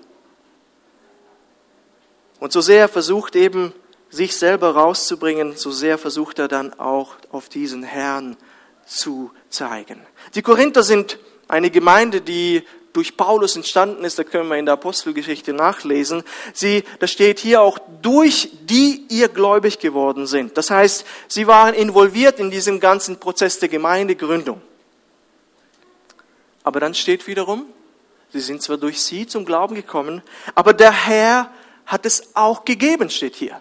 Und 2.39 2.51
so 2.53 2.61
sehr 2.61 2.81
er 2.81 2.87
versucht 2.87 3.35
eben, 3.35 3.73
sich 4.09 4.35
selber 4.35 4.71
rauszubringen, 4.71 5.55
so 5.55 5.71
sehr 5.71 5.97
versucht 5.97 6.39
er 6.39 6.47
dann 6.47 6.73
auch 6.79 7.15
auf 7.31 7.49
diesen 7.49 7.83
Herrn 7.83 8.37
zu 8.85 9.31
zeigen. 9.49 10.01
Die 10.33 10.41
Korinther 10.41 10.83
sind 10.83 11.19
eine 11.47 11.69
Gemeinde, 11.69 12.21
die 12.21 12.63
durch 12.93 13.15
Paulus 13.15 13.55
entstanden 13.55 14.03
ist, 14.03 14.17
da 14.17 14.23
können 14.23 14.49
wir 14.49 14.57
in 14.57 14.65
der 14.65 14.73
Apostelgeschichte 14.73 15.53
nachlesen. 15.53 16.23
Sie, 16.53 16.83
da 16.99 17.05
steht 17.05 17.39
hier 17.39 17.61
auch 17.61 17.77
durch 18.01 18.49
die 18.63 19.05
ihr 19.09 19.29
gläubig 19.29 19.77
geworden 19.77 20.25
sind. 20.25 20.57
Das 20.57 20.71
heißt, 20.71 21.05
sie 21.27 21.45
waren 21.45 21.75
involviert 21.75 22.39
in 22.39 22.49
diesem 22.49 22.79
ganzen 22.79 23.19
Prozess 23.19 23.59
der 23.59 23.69
Gemeindegründung. 23.69 24.59
Aber 26.63 26.79
dann 26.79 26.95
steht 26.95 27.27
wiederum, 27.27 27.65
sie 28.33 28.41
sind 28.41 28.61
zwar 28.61 28.77
durch 28.77 29.01
sie 29.01 29.27
zum 29.27 29.45
Glauben 29.45 29.75
gekommen, 29.75 30.23
aber 30.55 30.73
der 30.73 30.91
Herr 30.91 31.51
hat 31.89 32.05
es 32.05 32.35
auch 32.35 32.65
gegeben, 32.65 33.09
steht 33.09 33.35
hier. 33.35 33.59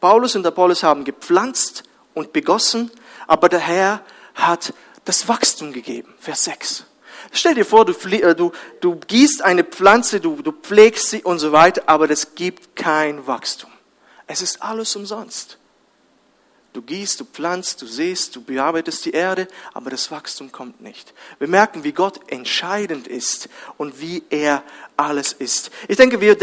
Paulus 0.00 0.34
und 0.34 0.46
Apollos 0.46 0.82
haben 0.82 1.04
gepflanzt 1.04 1.84
und 2.14 2.32
begossen, 2.32 2.90
aber 3.26 3.50
der 3.50 3.60
Herr 3.60 4.00
hat 4.34 4.72
das 5.04 5.28
Wachstum 5.28 5.72
gegeben. 5.72 6.12
Vers 6.18 6.44
6. 6.44 6.86
Stell 7.30 7.54
dir 7.54 7.66
vor, 7.66 7.84
du, 7.84 7.92
äh, 8.08 8.34
du, 8.34 8.50
du 8.80 8.96
gießt 8.96 9.42
eine 9.42 9.62
Pflanze, 9.62 10.20
du, 10.20 10.36
du 10.42 10.52
pflegst 10.52 11.10
sie 11.10 11.22
und 11.22 11.38
so 11.38 11.52
weiter, 11.52 11.82
aber 11.86 12.08
das 12.08 12.34
gibt 12.34 12.74
kein 12.74 13.26
Wachstum. 13.26 13.70
Es 14.26 14.40
ist 14.40 14.62
alles 14.62 14.96
umsonst. 14.96 15.58
Du 16.72 16.80
gießt, 16.80 17.20
du 17.20 17.26
pflanzt, 17.26 17.82
du 17.82 17.86
siehst, 17.86 18.34
du 18.34 18.40
bearbeitest 18.40 19.04
die 19.04 19.10
Erde, 19.10 19.46
aber 19.74 19.90
das 19.90 20.10
Wachstum 20.10 20.50
kommt 20.50 20.80
nicht. 20.80 21.12
Wir 21.38 21.48
merken, 21.48 21.84
wie 21.84 21.92
Gott 21.92 22.32
entscheidend 22.32 23.06
ist 23.06 23.50
und 23.76 24.00
wie 24.00 24.22
er 24.30 24.62
alles 24.96 25.34
ist. 25.34 25.70
Ich 25.88 25.98
denke, 25.98 26.22
wir, 26.22 26.40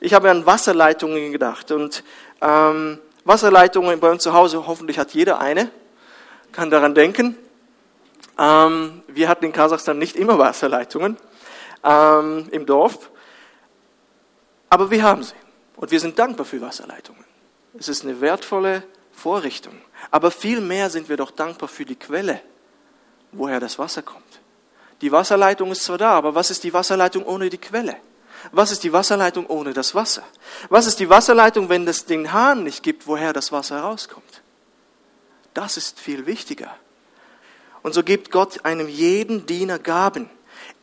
ich 0.00 0.14
habe 0.14 0.30
an 0.30 0.46
Wasserleitungen 0.46 1.30
gedacht 1.32 1.70
und 1.70 2.02
ähm, 2.40 2.98
Wasserleitungen 3.24 4.00
bei 4.00 4.10
uns 4.10 4.22
zu 4.22 4.32
Hause, 4.32 4.66
hoffentlich 4.66 4.98
hat 4.98 5.12
jeder 5.12 5.40
eine 5.40 5.70
kann 6.52 6.70
daran 6.70 6.94
denken. 6.94 7.36
Ähm, 8.38 9.02
wir 9.08 9.28
hatten 9.28 9.44
in 9.44 9.52
Kasachstan 9.52 9.98
nicht 9.98 10.16
immer 10.16 10.38
Wasserleitungen 10.38 11.16
ähm, 11.84 12.48
im 12.50 12.66
Dorf, 12.66 13.10
aber 14.68 14.90
wir 14.90 15.02
haben 15.02 15.22
sie. 15.22 15.34
Und 15.76 15.90
wir 15.90 16.00
sind 16.00 16.18
dankbar 16.18 16.44
für 16.44 16.60
Wasserleitungen. 16.60 17.24
Es 17.78 17.88
ist 17.88 18.04
eine 18.04 18.20
wertvolle 18.20 18.82
Vorrichtung. 19.12 19.74
Aber 20.10 20.30
viel 20.30 20.60
mehr 20.60 20.90
sind 20.90 21.08
wir 21.08 21.16
doch 21.16 21.30
dankbar 21.30 21.68
für 21.68 21.84
die 21.84 21.96
Quelle, 21.96 22.40
woher 23.32 23.60
das 23.60 23.78
Wasser 23.78 24.02
kommt. 24.02 24.40
Die 25.00 25.10
Wasserleitung 25.10 25.70
ist 25.70 25.84
zwar 25.84 25.96
da, 25.96 26.10
aber 26.12 26.34
was 26.34 26.50
ist 26.50 26.64
die 26.64 26.74
Wasserleitung 26.74 27.24
ohne 27.24 27.48
die 27.48 27.58
Quelle? 27.58 27.96
Was 28.52 28.72
ist 28.72 28.82
die 28.84 28.92
Wasserleitung 28.92 29.46
ohne 29.46 29.72
das 29.72 29.94
Wasser? 29.94 30.22
Was 30.68 30.86
ist 30.86 31.00
die 31.00 31.08
Wasserleitung, 31.08 31.68
wenn 31.68 31.86
es 31.86 32.06
den 32.06 32.32
Hahn 32.32 32.64
nicht 32.64 32.82
gibt, 32.82 33.06
woher 33.06 33.32
das 33.32 33.52
Wasser 33.52 33.80
rauskommt? 33.80 34.42
Das 35.54 35.76
ist 35.76 36.00
viel 36.00 36.26
wichtiger. 36.26 36.74
Und 37.82 37.94
so 37.94 38.02
gibt 38.02 38.30
Gott 38.30 38.64
einem 38.64 38.88
jeden 38.88 39.46
Diener 39.46 39.78
Gaben. 39.78 40.28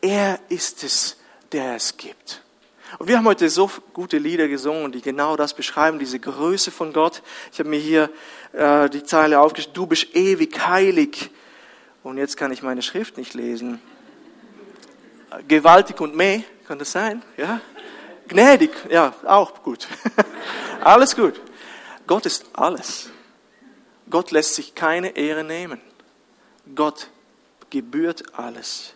Er 0.01 0.39
ist 0.49 0.83
es, 0.83 1.17
der 1.51 1.75
es 1.75 1.97
gibt. 1.97 2.43
Und 2.99 3.07
wir 3.07 3.17
haben 3.17 3.25
heute 3.25 3.49
so 3.49 3.69
gute 3.93 4.17
Lieder 4.17 4.47
gesungen, 4.47 4.91
die 4.91 5.01
genau 5.01 5.35
das 5.35 5.53
beschreiben, 5.53 5.99
diese 5.99 6.19
Größe 6.19 6.71
von 6.71 6.93
Gott. 6.93 7.21
Ich 7.51 7.59
habe 7.59 7.69
mir 7.69 7.79
hier 7.79 8.09
äh, 8.53 8.89
die 8.89 9.03
Zeile 9.03 9.39
aufgeschrieben, 9.39 9.73
du 9.75 9.87
bist 9.87 10.15
ewig 10.15 10.67
heilig. 10.67 11.29
Und 12.03 12.17
jetzt 12.17 12.37
kann 12.37 12.51
ich 12.51 12.63
meine 12.63 12.81
Schrift 12.81 13.17
nicht 13.17 13.33
lesen. 13.33 13.81
Gewaltig 15.47 15.99
und 15.99 16.15
meh, 16.15 16.43
kann 16.67 16.79
das 16.79 16.91
sein? 16.91 17.23
Ja? 17.37 17.61
Gnädig, 18.27 18.71
ja, 18.89 19.13
auch 19.23 19.63
gut. 19.63 19.87
alles 20.81 21.15
gut. 21.15 21.39
Gott 22.05 22.25
ist 22.25 22.45
alles. 22.53 23.09
Gott 24.09 24.31
lässt 24.31 24.55
sich 24.55 24.75
keine 24.75 25.15
Ehre 25.15 25.43
nehmen. 25.43 25.79
Gott 26.75 27.09
gebührt 27.69 28.37
alles. 28.37 28.93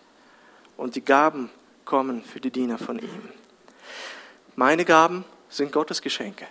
Und 0.75 0.95
die 0.95 1.03
Gaben 1.03 1.49
kommen 1.85 2.23
für 2.23 2.39
die 2.41 2.51
Diener 2.51 2.77
von 2.77 2.99
ihm. 2.99 3.29
Meine 4.55 4.85
Gaben 4.85 5.23
sind 5.49 5.71
Gottes 5.71 6.01
Geschenke. 6.01 6.47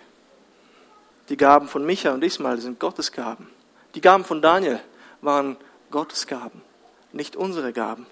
Die 1.29 1.37
Gaben 1.37 1.67
von 1.67 1.85
Micha 1.85 2.11
und 2.11 2.23
Ismael 2.23 2.59
sind 2.59 2.79
Gottes 2.79 3.11
Gaben. 3.11 3.49
Die 3.95 4.01
Gaben 4.01 4.25
von 4.25 4.41
Daniel 4.41 4.79
waren 5.21 5.57
Gottes 5.91 6.25
Gaben, 6.25 6.61
nicht 7.11 7.35
unsere 7.35 7.73
Gaben. 7.73 8.05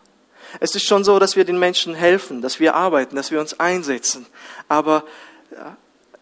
Es 0.59 0.75
ist 0.75 0.85
schon 0.85 1.03
so, 1.03 1.19
dass 1.19 1.35
wir 1.35 1.45
den 1.45 1.59
Menschen 1.59 1.93
helfen, 1.93 2.41
dass 2.41 2.59
wir 2.59 2.75
arbeiten, 2.75 3.15
dass 3.15 3.31
wir 3.31 3.39
uns 3.39 3.59
einsetzen. 3.59 4.25
Aber 4.67 5.03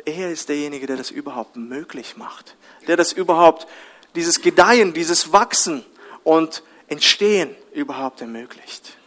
er 0.05 0.31
ist 0.31 0.50
derjenige, 0.50 0.88
der 0.88 0.98
das 0.98 1.12
überhaupt 1.12 1.55
möglich 1.55 2.17
macht, 2.17 2.55
der 2.88 2.98
das 2.98 3.12
überhaupt 3.12 3.67
dieses 4.15 4.41
Gedeihen, 4.41 4.93
dieses 4.93 5.31
Wachsen 5.31 5.86
und 6.24 6.63
Entstehen 6.88 7.53
überhaupt 7.74 8.22
ermöglicht. 8.22 8.98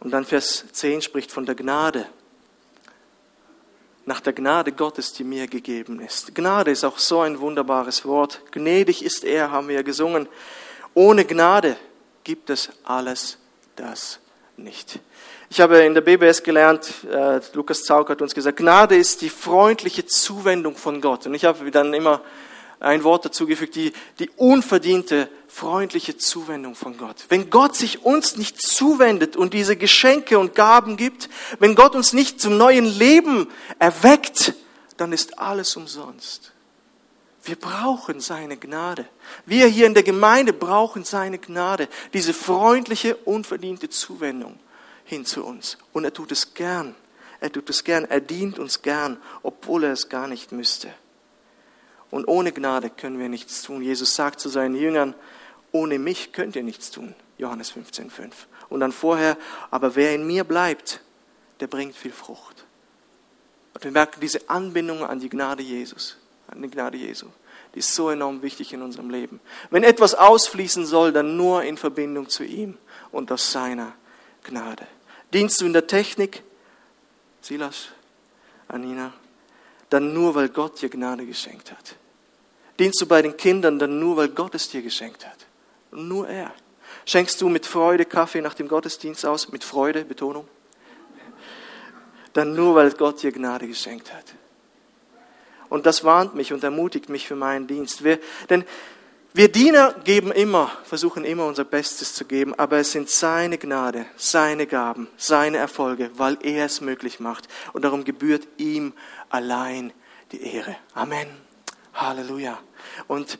Und 0.00 0.10
dann 0.10 0.24
Vers 0.24 0.64
10 0.72 1.02
spricht 1.02 1.32
von 1.32 1.46
der 1.46 1.54
Gnade. 1.54 2.06
Nach 4.04 4.20
der 4.20 4.32
Gnade 4.32 4.72
Gottes, 4.72 5.12
die 5.12 5.24
mir 5.24 5.46
gegeben 5.48 6.00
ist. 6.00 6.34
Gnade 6.34 6.70
ist 6.70 6.84
auch 6.84 6.98
so 6.98 7.20
ein 7.20 7.40
wunderbares 7.40 8.04
Wort. 8.04 8.42
Gnädig 8.52 9.02
ist 9.02 9.24
er, 9.24 9.50
haben 9.50 9.68
wir 9.68 9.82
gesungen. 9.82 10.28
Ohne 10.94 11.24
Gnade 11.24 11.76
gibt 12.24 12.50
es 12.50 12.70
alles 12.84 13.38
das 13.76 14.18
nicht. 14.56 15.00
Ich 15.50 15.60
habe 15.60 15.78
in 15.78 15.94
der 15.94 16.02
BBS 16.02 16.42
gelernt, 16.42 16.92
äh, 17.10 17.40
Lukas 17.54 17.84
Zauk 17.84 18.10
hat 18.10 18.20
uns 18.20 18.34
gesagt, 18.34 18.58
Gnade 18.58 18.96
ist 18.96 19.22
die 19.22 19.30
freundliche 19.30 20.04
Zuwendung 20.04 20.76
von 20.76 21.00
Gott. 21.00 21.26
Und 21.26 21.34
ich 21.34 21.44
habe 21.44 21.70
dann 21.70 21.94
immer 21.94 22.22
ein 22.80 23.02
Wort 23.02 23.24
dazugefügt, 23.24 23.74
die, 23.74 23.92
die 24.18 24.30
unverdiente, 24.36 25.28
freundliche 25.48 26.16
Zuwendung 26.16 26.74
von 26.74 26.96
Gott. 26.96 27.24
Wenn 27.28 27.50
Gott 27.50 27.74
sich 27.74 28.04
uns 28.04 28.36
nicht 28.36 28.60
zuwendet 28.60 29.36
und 29.36 29.54
diese 29.54 29.76
Geschenke 29.76 30.38
und 30.38 30.54
Gaben 30.54 30.96
gibt, 30.96 31.28
wenn 31.58 31.74
Gott 31.74 31.94
uns 31.94 32.12
nicht 32.12 32.40
zum 32.40 32.56
neuen 32.56 32.84
Leben 32.84 33.48
erweckt, 33.78 34.54
dann 34.96 35.12
ist 35.12 35.38
alles 35.38 35.76
umsonst. 35.76 36.52
Wir 37.48 37.56
brauchen 37.56 38.20
seine 38.20 38.58
Gnade. 38.58 39.08
Wir 39.46 39.66
hier 39.68 39.86
in 39.86 39.94
der 39.94 40.02
Gemeinde 40.02 40.52
brauchen 40.52 41.04
seine 41.04 41.38
Gnade, 41.38 41.88
diese 42.12 42.34
freundliche, 42.34 43.16
unverdiente 43.16 43.88
Zuwendung 43.88 44.58
hin 45.04 45.24
zu 45.24 45.44
uns. 45.46 45.78
Und 45.94 46.04
er 46.04 46.12
tut 46.12 46.30
es 46.30 46.52
gern. 46.52 46.94
Er 47.40 47.50
tut 47.50 47.70
es 47.70 47.84
gern. 47.84 48.04
Er 48.04 48.20
dient 48.20 48.58
uns 48.58 48.82
gern, 48.82 49.16
obwohl 49.42 49.84
er 49.84 49.92
es 49.92 50.10
gar 50.10 50.28
nicht 50.28 50.52
müsste. 50.52 50.92
Und 52.10 52.28
ohne 52.28 52.52
Gnade 52.52 52.90
können 52.90 53.18
wir 53.18 53.30
nichts 53.30 53.62
tun. 53.62 53.82
Jesus 53.82 54.14
sagt 54.14 54.40
zu 54.40 54.50
seinen 54.50 54.76
Jüngern, 54.76 55.14
ohne 55.72 55.98
mich 55.98 56.32
könnt 56.34 56.54
ihr 56.54 56.62
nichts 56.62 56.90
tun. 56.90 57.14
Johannes 57.38 57.72
15,5. 57.72 58.30
Und 58.68 58.80
dann 58.80 58.92
vorher, 58.92 59.38
aber 59.70 59.96
wer 59.96 60.14
in 60.14 60.26
mir 60.26 60.44
bleibt, 60.44 61.00
der 61.60 61.66
bringt 61.66 61.96
viel 61.96 62.12
Frucht. 62.12 62.66
Und 63.72 63.84
wir 63.84 63.90
merken 63.90 64.20
diese 64.20 64.50
Anbindung 64.50 65.02
an 65.02 65.18
die 65.18 65.30
Gnade 65.30 65.62
Jesus, 65.62 66.18
an 66.48 66.62
die 66.62 66.70
Gnade 66.70 66.96
Jesu, 66.96 67.26
die 67.74 67.80
ist 67.80 67.94
so 67.94 68.10
enorm 68.10 68.42
wichtig 68.42 68.72
in 68.72 68.82
unserem 68.82 69.10
Leben. 69.10 69.40
Wenn 69.70 69.84
etwas 69.84 70.14
ausfließen 70.14 70.86
soll, 70.86 71.12
dann 71.12 71.36
nur 71.36 71.62
in 71.62 71.76
Verbindung 71.76 72.28
zu 72.28 72.44
ihm 72.44 72.76
und 73.12 73.30
aus 73.30 73.52
seiner 73.52 73.92
Gnade. 74.44 74.86
Dienst 75.32 75.60
du 75.60 75.66
in 75.66 75.72
der 75.72 75.86
Technik, 75.86 76.42
Silas, 77.40 77.88
Anina, 78.66 79.12
dann 79.90 80.12
nur, 80.12 80.34
weil 80.34 80.48
Gott 80.48 80.80
dir 80.80 80.88
Gnade 80.88 81.24
geschenkt 81.26 81.70
hat. 81.70 81.96
Dienst 82.78 83.00
du 83.00 83.06
bei 83.06 83.22
den 83.22 83.36
Kindern, 83.36 83.78
dann 83.78 83.98
nur, 83.98 84.16
weil 84.16 84.28
Gott 84.28 84.54
es 84.54 84.68
dir 84.68 84.82
geschenkt 84.82 85.26
hat. 85.26 85.46
Nur 85.90 86.28
er. 86.28 86.52
Schenkst 87.06 87.40
du 87.40 87.48
mit 87.48 87.66
Freude 87.66 88.04
Kaffee 88.04 88.40
nach 88.40 88.54
dem 88.54 88.68
Gottesdienst 88.68 89.24
aus? 89.24 89.50
Mit 89.50 89.64
Freude, 89.64 90.04
Betonung? 90.04 90.46
dann 92.38 92.54
nur, 92.54 92.74
weil 92.74 92.92
Gott 92.92 93.22
dir 93.22 93.32
Gnade 93.32 93.66
geschenkt 93.66 94.12
hat. 94.12 94.24
Und 95.68 95.86
das 95.86 96.04
warnt 96.04 96.34
mich 96.34 96.52
und 96.52 96.64
ermutigt 96.64 97.08
mich 97.08 97.26
für 97.26 97.36
meinen 97.36 97.66
Dienst. 97.66 98.04
Wir, 98.04 98.18
denn 98.48 98.64
wir 99.34 99.52
Diener 99.52 99.94
geben 100.04 100.32
immer, 100.32 100.70
versuchen 100.84 101.24
immer 101.24 101.46
unser 101.46 101.64
Bestes 101.64 102.14
zu 102.14 102.24
geben, 102.24 102.54
aber 102.58 102.78
es 102.78 102.92
sind 102.92 103.10
seine 103.10 103.58
Gnade, 103.58 104.06
seine 104.16 104.66
Gaben, 104.66 105.08
seine 105.16 105.58
Erfolge, 105.58 106.10
weil 106.14 106.38
er 106.42 106.64
es 106.64 106.80
möglich 106.80 107.20
macht. 107.20 107.46
Und 107.72 107.84
darum 107.84 108.04
gebührt 108.04 108.48
ihm 108.56 108.94
allein 109.28 109.92
die 110.32 110.42
Ehre. 110.42 110.76
Amen. 110.94 111.28
Halleluja. 111.94 112.58
Und 113.06 113.38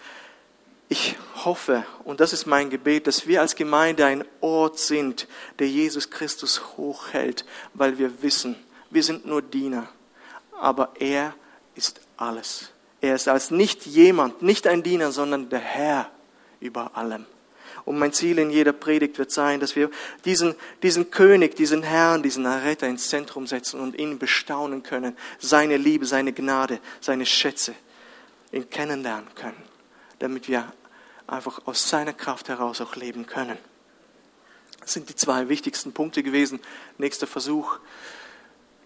ich 0.90 1.16
hoffe, 1.44 1.84
und 2.04 2.20
das 2.20 2.32
ist 2.32 2.46
mein 2.46 2.70
Gebet, 2.70 3.06
dass 3.06 3.26
wir 3.26 3.40
als 3.40 3.56
Gemeinde 3.56 4.06
ein 4.06 4.24
Ort 4.40 4.78
sind, 4.78 5.26
der 5.58 5.68
Jesus 5.68 6.10
Christus 6.10 6.76
hochhält, 6.76 7.44
weil 7.74 7.98
wir 7.98 8.22
wissen, 8.22 8.56
wir 8.90 9.02
sind 9.02 9.26
nur 9.26 9.42
Diener, 9.42 9.88
aber 10.58 10.92
er 10.98 11.34
ist 11.74 12.00
alles. 12.18 12.70
Er 13.00 13.14
ist 13.14 13.28
als 13.28 13.50
nicht 13.50 13.86
jemand, 13.86 14.42
nicht 14.42 14.66
ein 14.66 14.82
Diener, 14.82 15.12
sondern 15.12 15.48
der 15.48 15.60
Herr 15.60 16.10
über 16.60 16.96
allem. 16.96 17.26
Und 17.84 17.98
mein 17.98 18.12
Ziel 18.12 18.38
in 18.38 18.50
jeder 18.50 18.72
Predigt 18.72 19.18
wird 19.18 19.30
sein, 19.30 19.60
dass 19.60 19.74
wir 19.74 19.90
diesen, 20.24 20.54
diesen 20.82 21.10
König, 21.10 21.56
diesen 21.56 21.82
Herrn, 21.82 22.22
diesen 22.22 22.44
Erretter 22.44 22.86
ins 22.86 23.08
Zentrum 23.08 23.46
setzen 23.46 23.80
und 23.80 23.96
ihn 23.98 24.18
bestaunen 24.18 24.82
können, 24.82 25.16
seine 25.38 25.76
Liebe, 25.76 26.04
seine 26.04 26.32
Gnade, 26.32 26.80
seine 27.00 27.24
Schätze, 27.24 27.74
ihn 28.52 28.68
kennenlernen 28.68 29.34
können, 29.34 29.62
damit 30.18 30.48
wir 30.48 30.70
einfach 31.26 31.62
aus 31.66 31.88
seiner 31.88 32.12
Kraft 32.12 32.48
heraus 32.48 32.80
auch 32.80 32.96
leben 32.96 33.26
können. 33.26 33.56
Das 34.80 34.92
sind 34.92 35.08
die 35.08 35.16
zwei 35.16 35.48
wichtigsten 35.48 35.92
Punkte 35.92 36.22
gewesen. 36.22 36.60
Nächster 36.98 37.26
Versuch. 37.26 37.78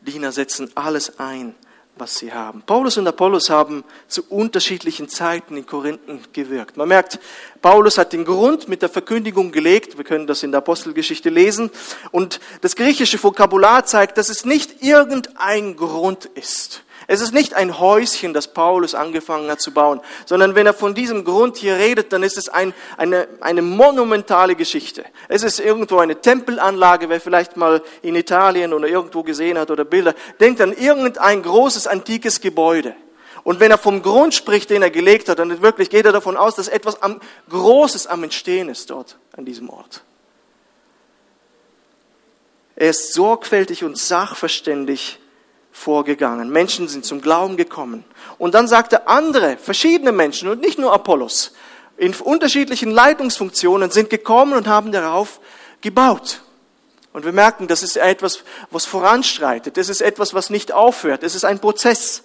Diener 0.00 0.32
setzen 0.32 0.70
alles 0.76 1.18
ein, 1.18 1.54
was 1.96 2.16
sie 2.16 2.32
haben. 2.32 2.62
Paulus 2.62 2.96
und 2.96 3.06
Apollos 3.06 3.50
haben 3.50 3.84
zu 4.08 4.24
unterschiedlichen 4.28 5.08
Zeiten 5.08 5.56
in 5.56 5.66
Korinthen 5.66 6.20
gewirkt. 6.32 6.76
Man 6.76 6.88
merkt, 6.88 7.18
Paulus 7.60 7.98
hat 7.98 8.12
den 8.12 8.24
Grund 8.24 8.68
mit 8.68 8.82
der 8.82 8.88
Verkündigung 8.88 9.52
gelegt. 9.52 9.98
Wir 9.98 10.04
können 10.04 10.26
das 10.26 10.42
in 10.42 10.52
der 10.52 10.58
Apostelgeschichte 10.58 11.28
lesen. 11.28 11.70
Und 12.10 12.40
das 12.62 12.76
griechische 12.76 13.22
Vokabular 13.22 13.84
zeigt, 13.84 14.18
dass 14.18 14.30
es 14.30 14.44
nicht 14.44 14.82
irgendein 14.82 15.76
Grund 15.76 16.26
ist. 16.26 16.82
Es 17.06 17.20
ist 17.20 17.32
nicht 17.32 17.54
ein 17.54 17.78
Häuschen, 17.78 18.32
das 18.32 18.48
Paulus 18.48 18.94
angefangen 18.94 19.50
hat 19.50 19.60
zu 19.60 19.72
bauen, 19.72 20.00
sondern 20.26 20.54
wenn 20.54 20.66
er 20.66 20.74
von 20.74 20.94
diesem 20.94 21.24
Grund 21.24 21.56
hier 21.56 21.76
redet, 21.76 22.12
dann 22.12 22.22
ist 22.22 22.38
es 22.38 22.48
ein, 22.48 22.74
eine, 22.96 23.28
eine 23.40 23.62
monumentale 23.62 24.54
Geschichte. 24.54 25.04
Es 25.28 25.42
ist 25.42 25.60
irgendwo 25.60 25.98
eine 25.98 26.20
Tempelanlage, 26.20 27.08
wer 27.08 27.20
vielleicht 27.20 27.56
mal 27.56 27.82
in 28.02 28.14
Italien 28.14 28.72
oder 28.72 28.88
irgendwo 28.88 29.22
gesehen 29.22 29.58
hat 29.58 29.70
oder 29.70 29.84
Bilder, 29.84 30.14
denkt 30.40 30.60
an 30.60 30.72
irgendein 30.72 31.42
großes 31.42 31.86
antikes 31.86 32.40
Gebäude. 32.40 32.94
Und 33.44 33.58
wenn 33.58 33.70
er 33.70 33.78
vom 33.78 34.02
Grund 34.02 34.34
spricht, 34.34 34.70
den 34.70 34.82
er 34.82 34.90
gelegt 34.90 35.28
hat, 35.28 35.38
dann 35.38 35.62
wirklich 35.62 35.90
geht 35.90 36.06
er 36.06 36.12
davon 36.12 36.36
aus, 36.36 36.54
dass 36.54 36.68
etwas 36.68 36.98
Großes 37.48 38.06
am 38.06 38.22
Entstehen 38.22 38.68
ist 38.68 38.90
dort, 38.90 39.16
an 39.36 39.44
diesem 39.44 39.68
Ort. 39.68 40.02
Er 42.76 42.90
ist 42.90 43.12
sorgfältig 43.12 43.84
und 43.84 43.98
sachverständig 43.98 45.18
vorgegangen. 45.72 46.50
Menschen 46.50 46.86
sind 46.86 47.04
zum 47.04 47.20
Glauben 47.20 47.56
gekommen. 47.56 48.04
Und 48.38 48.54
dann 48.54 48.68
sagte 48.68 49.08
andere, 49.08 49.56
verschiedene 49.56 50.12
Menschen 50.12 50.48
und 50.48 50.60
nicht 50.60 50.78
nur 50.78 50.92
Apollos, 50.92 51.52
in 51.96 52.14
unterschiedlichen 52.14 52.90
Leitungsfunktionen 52.90 53.90
sind 53.90 54.10
gekommen 54.10 54.54
und 54.54 54.66
haben 54.66 54.92
darauf 54.92 55.40
gebaut. 55.80 56.42
Und 57.12 57.24
wir 57.24 57.32
merken, 57.32 57.68
das 57.68 57.82
ist 57.82 57.96
etwas, 57.96 58.44
was 58.70 58.86
voranstreitet. 58.86 59.76
Das 59.76 59.88
ist 59.88 60.00
etwas, 60.00 60.32
was 60.32 60.50
nicht 60.50 60.72
aufhört. 60.72 61.22
Es 61.22 61.34
ist 61.34 61.44
ein 61.44 61.58
Prozess. 61.58 62.24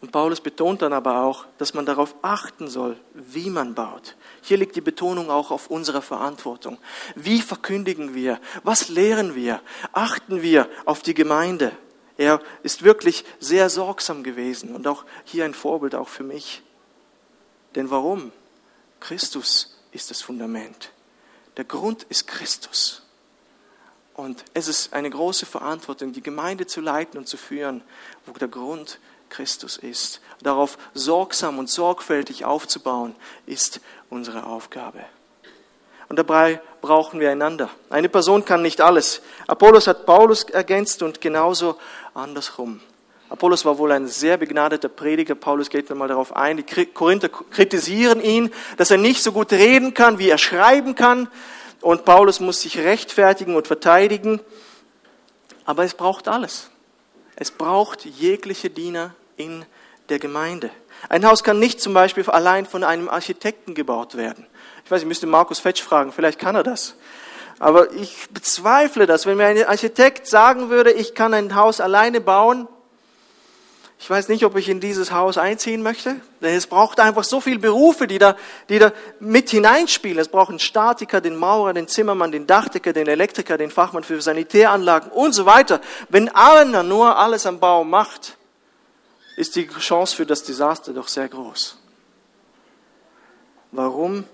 Und 0.00 0.12
Paulus 0.12 0.40
betont 0.40 0.80
dann 0.80 0.94
aber 0.94 1.22
auch, 1.22 1.44
dass 1.58 1.74
man 1.74 1.84
darauf 1.84 2.14
achten 2.22 2.68
soll, 2.68 2.98
wie 3.12 3.50
man 3.50 3.74
baut. 3.74 4.16
Hier 4.40 4.56
liegt 4.56 4.74
die 4.76 4.80
Betonung 4.80 5.30
auch 5.30 5.50
auf 5.50 5.68
unserer 5.68 6.00
Verantwortung. 6.00 6.78
Wie 7.16 7.42
verkündigen 7.42 8.14
wir? 8.14 8.40
Was 8.62 8.88
lehren 8.88 9.34
wir? 9.34 9.60
Achten 9.92 10.40
wir 10.40 10.68
auf 10.86 11.02
die 11.02 11.12
Gemeinde? 11.12 11.72
Er 12.16 12.40
ist 12.62 12.82
wirklich 12.82 13.24
sehr 13.40 13.68
sorgsam 13.68 14.22
gewesen 14.22 14.74
und 14.74 14.86
auch 14.86 15.04
hier 15.24 15.44
ein 15.44 15.54
Vorbild 15.54 15.94
auch 15.94 16.08
für 16.08 16.22
mich. 16.22 16.62
Denn 17.74 17.90
warum? 17.90 18.32
Christus 19.00 19.78
ist 19.92 20.10
das 20.10 20.22
Fundament. 20.22 20.92
Der 21.56 21.64
Grund 21.64 22.04
ist 22.04 22.26
Christus. 22.26 23.02
Und 24.14 24.44
es 24.52 24.68
ist 24.68 24.92
eine 24.92 25.08
große 25.08 25.46
Verantwortung, 25.46 26.12
die 26.12 26.22
Gemeinde 26.22 26.66
zu 26.66 26.80
leiten 26.80 27.16
und 27.16 27.26
zu 27.26 27.38
führen, 27.38 27.82
wo 28.26 28.32
der 28.32 28.48
Grund 28.48 29.00
Christus 29.30 29.76
ist. 29.76 30.20
Darauf 30.42 30.76
sorgsam 30.94 31.58
und 31.58 31.70
sorgfältig 31.70 32.44
aufzubauen, 32.44 33.14
ist 33.46 33.80
unsere 34.10 34.44
Aufgabe. 34.44 35.00
Und 36.08 36.18
dabei 36.18 36.60
brauchen 36.80 37.20
wir 37.20 37.30
einander. 37.30 37.70
Eine 37.88 38.08
Person 38.08 38.44
kann 38.44 38.62
nicht 38.62 38.80
alles. 38.80 39.22
Apollos 39.46 39.86
hat 39.86 40.06
Paulus 40.06 40.44
ergänzt 40.44 41.02
und 41.02 41.20
genauso 41.20 41.76
andersrum. 42.14 42.80
Apollos 43.28 43.64
war 43.64 43.78
wohl 43.78 43.92
ein 43.92 44.08
sehr 44.08 44.36
begnadeter 44.36 44.88
Prediger. 44.88 45.36
Paulus 45.36 45.70
geht 45.70 45.88
nochmal 45.88 46.08
darauf 46.08 46.34
ein. 46.34 46.56
Die 46.56 46.86
Korinther 46.86 47.28
kritisieren 47.28 48.20
ihn, 48.20 48.50
dass 48.76 48.90
er 48.90 48.98
nicht 48.98 49.22
so 49.22 49.30
gut 49.30 49.52
reden 49.52 49.94
kann, 49.94 50.18
wie 50.18 50.28
er 50.28 50.38
schreiben 50.38 50.96
kann. 50.96 51.28
Und 51.80 52.04
Paulus 52.04 52.40
muss 52.40 52.62
sich 52.62 52.78
rechtfertigen 52.78 53.54
und 53.54 53.68
verteidigen. 53.68 54.40
Aber 55.64 55.84
es 55.84 55.94
braucht 55.94 56.26
alles. 56.26 56.70
Es 57.36 57.52
braucht 57.52 58.04
jegliche 58.04 58.68
Diener 58.68 59.14
in 59.40 59.64
der 60.08 60.18
Gemeinde. 60.18 60.70
Ein 61.08 61.26
Haus 61.26 61.42
kann 61.42 61.58
nicht 61.58 61.80
zum 61.80 61.94
Beispiel 61.94 62.28
allein 62.28 62.66
von 62.66 62.84
einem 62.84 63.08
Architekten 63.08 63.74
gebaut 63.74 64.16
werden. 64.16 64.46
Ich 64.84 64.90
weiß, 64.90 65.02
ich 65.02 65.08
müsste 65.08 65.26
Markus 65.26 65.58
Fetsch 65.58 65.82
fragen, 65.82 66.12
vielleicht 66.12 66.38
kann 66.38 66.54
er 66.54 66.62
das. 66.62 66.94
Aber 67.58 67.92
ich 67.92 68.28
bezweifle 68.30 69.06
das. 69.06 69.26
Wenn 69.26 69.36
mir 69.36 69.46
ein 69.46 69.64
Architekt 69.64 70.26
sagen 70.26 70.70
würde, 70.70 70.92
ich 70.92 71.14
kann 71.14 71.34
ein 71.34 71.54
Haus 71.54 71.80
alleine 71.80 72.20
bauen, 72.20 72.68
ich 74.02 74.08
weiß 74.08 74.28
nicht, 74.28 74.46
ob 74.46 74.56
ich 74.56 74.70
in 74.70 74.80
dieses 74.80 75.12
Haus 75.12 75.36
einziehen 75.36 75.82
möchte, 75.82 76.16
denn 76.40 76.54
es 76.54 76.66
braucht 76.66 77.00
einfach 77.00 77.22
so 77.22 77.38
viele 77.38 77.58
Berufe, 77.58 78.06
die 78.06 78.16
da, 78.16 78.34
die 78.70 78.78
da 78.78 78.92
mit 79.20 79.50
hineinspielen. 79.50 80.18
Es 80.18 80.28
braucht 80.28 80.48
einen 80.48 80.58
Statiker, 80.58 81.20
den 81.20 81.36
Maurer, 81.36 81.74
den 81.74 81.86
Zimmermann, 81.86 82.32
den 82.32 82.46
Dachdecker, 82.46 82.94
den 82.94 83.08
Elektriker, 83.08 83.58
den 83.58 83.70
Fachmann 83.70 84.02
für 84.02 84.18
Sanitäranlagen 84.22 85.10
und 85.10 85.34
so 85.34 85.44
weiter. 85.44 85.82
Wenn 86.08 86.30
einer 86.30 86.82
nur 86.82 87.18
alles 87.18 87.44
am 87.44 87.60
Bau 87.60 87.84
macht, 87.84 88.38
ist 89.40 89.56
die 89.56 89.66
Chance 89.66 90.14
für 90.14 90.26
das 90.26 90.44
Desaster 90.44 90.92
doch 90.92 91.08
sehr 91.08 91.26
groß. 91.26 91.78
Warum? 93.72 94.24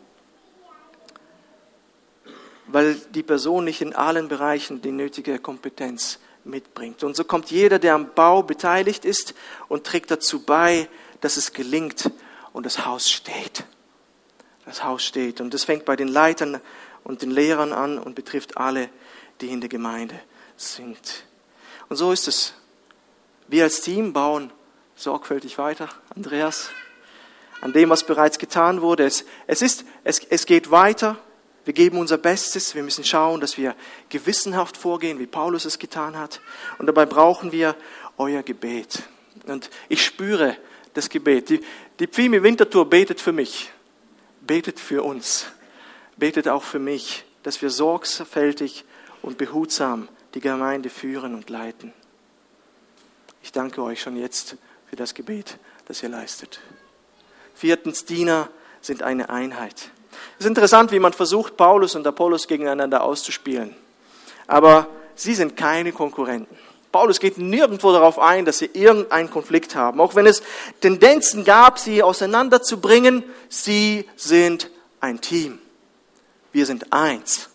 Weil 2.67 2.97
die 2.97 3.23
Person 3.23 3.65
nicht 3.65 3.81
in 3.81 3.95
allen 3.95 4.27
Bereichen 4.27 4.83
die 4.83 4.91
nötige 4.91 5.39
Kompetenz 5.39 6.19
mitbringt. 6.43 7.05
Und 7.05 7.15
so 7.15 7.23
kommt 7.23 7.53
jeder, 7.53 7.79
der 7.79 7.95
am 7.95 8.15
Bau 8.15 8.43
beteiligt 8.43 9.05
ist 9.05 9.35
und 9.69 9.85
trägt 9.85 10.11
dazu 10.11 10.41
bei, 10.45 10.89
dass 11.21 11.37
es 11.37 11.53
gelingt 11.53 12.11
und 12.53 12.67
das 12.67 12.85
Haus 12.85 13.09
steht. 13.09 13.65
Das 14.65 14.83
Haus 14.83 15.05
steht. 15.05 15.41
Und 15.41 15.55
das 15.55 15.63
fängt 15.63 15.85
bei 15.85 15.95
den 15.95 16.09
Leitern 16.09 16.61
und 17.05 17.23
den 17.23 17.31
Lehrern 17.31 17.73
an 17.73 18.01
und 18.01 18.17
betrifft 18.17 18.57
alle, 18.57 18.89
die 19.41 19.53
in 19.53 19.61
der 19.61 19.69
Gemeinde 19.69 20.19
sind. 20.57 21.25
Und 21.89 21.95
so 21.95 22.11
ist 22.11 22.27
es. 22.27 22.55
Wir 23.47 23.63
als 23.63 23.83
Team 23.83 24.13
bauen 24.13 24.53
sorgfältig 24.97 25.59
weiter, 25.59 25.89
Andreas, 26.15 26.71
an 27.61 27.73
dem, 27.73 27.91
was 27.91 28.05
bereits 28.05 28.39
getan 28.39 28.81
wurde. 28.81 29.05
Es, 29.05 29.25
es, 29.47 29.63
ist, 29.63 29.85
es, 30.03 30.19
es 30.19 30.47
geht 30.47 30.71
weiter. 30.71 31.19
Wir 31.65 31.75
geben 31.75 31.99
unser 31.99 32.19
Bestes. 32.19 32.75
Wir 32.75 32.83
müssen 32.83 33.05
schauen, 33.05 33.41
dass 33.41 33.57
wir 33.57 33.75
gewissenhaft 34.09 34.77
vorgehen, 34.77 35.19
wie 35.19 35.27
Paulus 35.27 35.65
es 35.65 35.79
getan 35.79 36.17
hat. 36.17 36.41
Und 36.79 36.87
dabei 36.87 37.07
brauchen 37.07 37.53
wir 37.53 37.77
euer 38.19 38.43
Gebet. 38.43 39.03
Und 39.47 39.71
ich 39.89 40.05
spüre 40.05 40.57
das 40.95 41.09
Gebet. 41.09 41.51
Die, 41.51 41.61
die 41.99 42.07
Pfimi 42.07 42.43
Wintertour 42.43 42.89
betet 42.89 43.21
für 43.21 43.33
mich, 43.33 43.71
betet 44.41 44.81
für 44.81 45.03
uns, 45.03 45.47
betet 46.17 46.49
auch 46.49 46.63
für 46.63 46.79
mich, 46.79 47.25
dass 47.43 47.61
wir 47.63 47.71
sorgfältig 47.71 48.85
und 49.23 49.39
behutsam 49.39 50.09
die 50.35 50.41
Gemeinde 50.41 50.89
führen 50.89 51.35
und 51.35 51.51
leiten. 51.51 51.93
Ich 53.43 53.53
danke 53.53 53.83
euch 53.83 54.01
schon 54.01 54.17
jetzt 54.17 54.57
für 54.89 54.97
das 54.97 55.15
Gebet, 55.15 55.59
das 55.87 56.03
ihr 56.03 56.09
leistet. 56.09 56.61
Viertens, 57.55 58.05
Diener 58.05 58.49
sind 58.81 59.03
eine 59.03 59.31
Einheit. 59.31 59.91
Es 60.39 60.45
ist 60.45 60.49
interessant, 60.49 60.93
wie 60.93 60.99
man 60.99 61.13
versucht, 61.13 61.57
Paulus 61.57 61.95
und 61.95 62.07
Apollos 62.07 62.47
gegeneinander 62.47 63.03
auszuspielen. 63.03 63.75
Aber 64.47 64.89
sie 65.15 65.35
sind 65.35 65.57
keine 65.57 65.93
Konkurrenten. 65.93 66.57
Paulus 66.93 67.21
geht 67.21 67.37
nirgendwo 67.37 67.93
darauf 67.93 68.19
ein, 68.19 68.45
dass 68.45 68.59
sie 68.59 68.71
irgendeinen 68.73 69.31
Konflikt 69.31 69.75
haben. 69.75 70.01
Auch 70.01 70.15
wenn 70.15 70.27
es 70.27 70.43
Tendenzen 70.81 71.45
gab, 71.45 71.79
sie 71.79 72.03
auseinanderzubringen, 72.03 73.23
sie 73.49 74.09
sind 74.17 74.71
ein 75.01 75.21
Team. 75.21 75.59
Wir 76.53 76.65
sind 76.65 76.93
eins. 76.93 77.51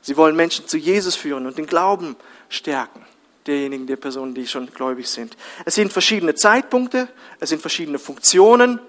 Sie 0.00 0.16
wollen 0.16 0.36
Menschen 0.36 0.66
zu 0.66 0.78
Jesus 0.78 1.16
führen 1.16 1.46
und 1.46 1.58
den 1.58 1.66
Glauben 1.66 2.16
stärken. 2.48 3.04
Derjenigen, 3.46 3.86
der 3.86 3.96
Personen, 3.96 4.34
die 4.34 4.46
schon 4.46 4.66
gläubig 4.72 5.08
sind. 5.08 5.36
Es 5.64 5.74
sind 5.74 5.92
verschiedene 5.92 6.34
Zeitpunkte, 6.34 7.08
es 7.40 7.48
sind 7.48 7.60
verschiedene 7.60 7.98
Funktionen, 7.98 8.80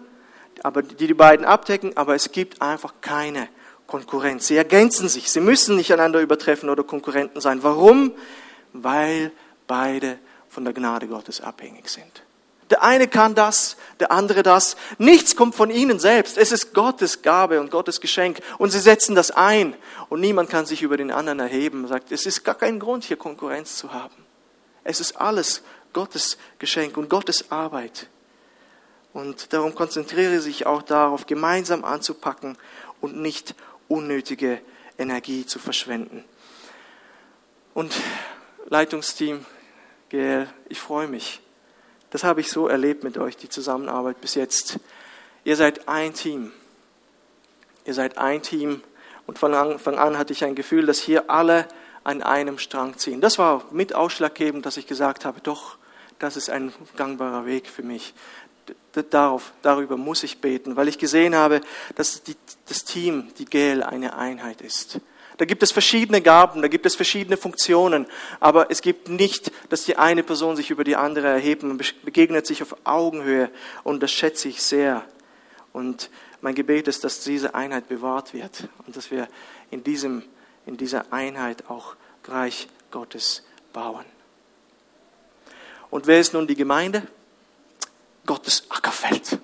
aber 0.61 0.83
die 0.83 1.07
die 1.07 1.13
beiden 1.13 1.45
abdecken, 1.45 1.97
aber 1.97 2.15
es 2.15 2.31
gibt 2.31 2.61
einfach 2.61 2.93
keine 3.01 3.49
Konkurrenz. 3.87 4.47
Sie 4.47 4.55
ergänzen 4.55 5.09
sich. 5.09 5.31
Sie 5.31 5.39
müssen 5.39 5.75
nicht 5.75 5.91
einander 5.91 6.21
übertreffen 6.21 6.69
oder 6.69 6.83
Konkurrenten 6.83 7.41
sein. 7.41 7.63
Warum? 7.63 8.13
Weil 8.73 9.31
beide 9.67 10.19
von 10.49 10.63
der 10.63 10.73
Gnade 10.73 11.07
Gottes 11.07 11.41
abhängig 11.41 11.89
sind. 11.89 12.23
Der 12.69 12.81
eine 12.81 13.07
kann 13.07 13.35
das, 13.35 13.77
der 13.99 14.11
andere 14.11 14.41
das. 14.41 14.77
Nichts 14.97 15.35
kommt 15.35 15.53
von 15.53 15.69
ihnen 15.69 15.99
selbst. 15.99 16.37
Es 16.37 16.51
ist 16.51 16.73
Gottes 16.73 17.21
Gabe 17.21 17.59
und 17.59 17.69
Gottes 17.69 18.01
Geschenk. 18.01 18.39
Und 18.57 18.71
sie 18.71 18.79
setzen 18.79 19.15
das 19.15 19.31
ein. 19.31 19.75
Und 20.09 20.21
niemand 20.21 20.49
kann 20.49 20.65
sich 20.65 20.81
über 20.81 20.97
den 20.97 21.11
anderen 21.11 21.39
erheben 21.39 21.83
und 21.83 21.89
sagt, 21.89 22.11
es 22.11 22.25
ist 22.25 22.43
gar 22.43 22.55
kein 22.55 22.79
Grund, 22.79 23.03
hier 23.03 23.17
Konkurrenz 23.17 23.77
zu 23.77 23.93
haben. 23.93 24.22
Es 24.83 24.99
ist 24.99 25.17
alles 25.17 25.63
Gottes 25.93 26.37
Geschenk 26.59 26.97
und 26.97 27.09
Gottes 27.09 27.51
Arbeit. 27.51 28.07
Und 29.13 29.53
darum 29.53 29.75
konzentriere 29.75 30.39
sich 30.39 30.65
auch 30.65 30.81
darauf, 30.81 31.27
gemeinsam 31.27 31.85
anzupacken 31.85 32.57
und 32.99 33.17
nicht 33.17 33.55
unnötige 33.87 34.59
Energie 34.97 35.45
zu 35.45 35.59
verschwenden. 35.59 36.23
Und 37.73 37.93
Leitungsteam, 38.65 39.45
GL, 40.09 40.47
ich 40.69 40.79
freue 40.79 41.07
mich. 41.07 41.41
Das 42.09 42.23
habe 42.23 42.41
ich 42.41 42.49
so 42.49 42.67
erlebt 42.67 43.03
mit 43.03 43.17
euch, 43.17 43.37
die 43.37 43.49
Zusammenarbeit 43.49 44.21
bis 44.21 44.35
jetzt. 44.35 44.79
Ihr 45.43 45.55
seid 45.55 45.87
ein 45.87 46.13
Team. 46.13 46.51
Ihr 47.85 47.93
seid 47.93 48.17
ein 48.17 48.41
Team. 48.41 48.83
Und 49.25 49.39
von 49.39 49.53
Anfang 49.53 49.97
an 49.97 50.17
hatte 50.17 50.33
ich 50.33 50.43
ein 50.43 50.55
Gefühl, 50.55 50.85
dass 50.85 50.99
hier 50.99 51.29
alle 51.29 51.67
an 52.03 52.21
einem 52.21 52.57
Strang 52.57 52.97
ziehen. 52.97 53.21
Das 53.21 53.37
war 53.37 53.65
mit 53.71 53.93
ausschlaggebend, 53.93 54.65
dass 54.65 54.77
ich 54.77 54.87
gesagt 54.87 55.25
habe, 55.25 55.41
doch, 55.41 55.77
das 56.19 56.37
ist 56.37 56.49
ein 56.49 56.73
gangbarer 56.95 57.45
Weg 57.45 57.67
für 57.67 57.83
mich. 57.83 58.13
Darauf, 59.09 59.51
darüber 59.61 59.97
muss 59.97 60.23
ich 60.23 60.39
beten, 60.39 60.75
weil 60.75 60.87
ich 60.87 60.97
gesehen 60.97 61.35
habe, 61.35 61.61
dass 61.95 62.23
die, 62.23 62.35
das 62.67 62.85
Team, 62.85 63.33
die 63.37 63.45
GEL, 63.45 63.83
eine 63.83 64.15
Einheit 64.15 64.61
ist. 64.61 64.99
Da 65.37 65.45
gibt 65.45 65.63
es 65.63 65.71
verschiedene 65.71 66.21
Gaben, 66.21 66.61
da 66.61 66.67
gibt 66.67 66.85
es 66.85 66.95
verschiedene 66.95 67.37
Funktionen, 67.37 68.05
aber 68.39 68.69
es 68.69 68.81
gibt 68.81 69.09
nicht, 69.09 69.51
dass 69.69 69.83
die 69.83 69.97
eine 69.97 70.23
Person 70.23 70.55
sich 70.55 70.69
über 70.69 70.83
die 70.83 70.95
andere 70.95 71.27
erhebt 71.27 71.63
und 71.63 71.77
begegnet 72.05 72.45
sich 72.45 72.61
auf 72.61 72.75
Augenhöhe 72.83 73.49
und 73.83 74.03
das 74.03 74.11
schätze 74.11 74.47
ich 74.47 74.61
sehr. 74.61 75.03
Und 75.73 76.11
mein 76.41 76.55
Gebet 76.55 76.87
ist, 76.87 77.03
dass 77.03 77.21
diese 77.21 77.55
Einheit 77.55 77.87
bewahrt 77.87 78.33
wird 78.33 78.69
und 78.85 78.95
dass 78.95 79.09
wir 79.09 79.27
in, 79.71 79.83
diesem, 79.83 80.23
in 80.65 80.77
dieser 80.77 81.11
Einheit 81.11 81.69
auch 81.69 81.95
Reich 82.25 82.67
Gottes 82.91 83.43
bauen. 83.73 84.05
Und 85.89 86.07
wer 86.07 86.19
ist 86.19 86.33
nun 86.33 86.47
die 86.47 86.55
Gemeinde? 86.55 87.03
Gottes 88.25 88.63
Ackerfeld. 88.69 89.39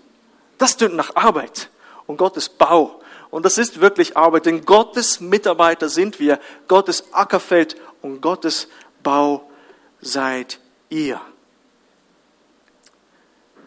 Das 0.57 0.77
tönt 0.77 0.95
nach 0.95 1.15
Arbeit 1.15 1.69
und 2.07 2.17
Gottes 2.17 2.49
Bau. 2.49 3.01
Und 3.29 3.45
das 3.45 3.57
ist 3.57 3.81
wirklich 3.81 4.17
Arbeit, 4.17 4.45
denn 4.45 4.65
Gottes 4.65 5.19
Mitarbeiter 5.19 5.89
sind 5.89 6.19
wir, 6.19 6.39
Gottes 6.67 7.13
Ackerfeld 7.13 7.75
und 8.01 8.21
Gottes 8.21 8.67
Bau 9.03 9.49
seid 10.01 10.59
ihr. 10.89 11.21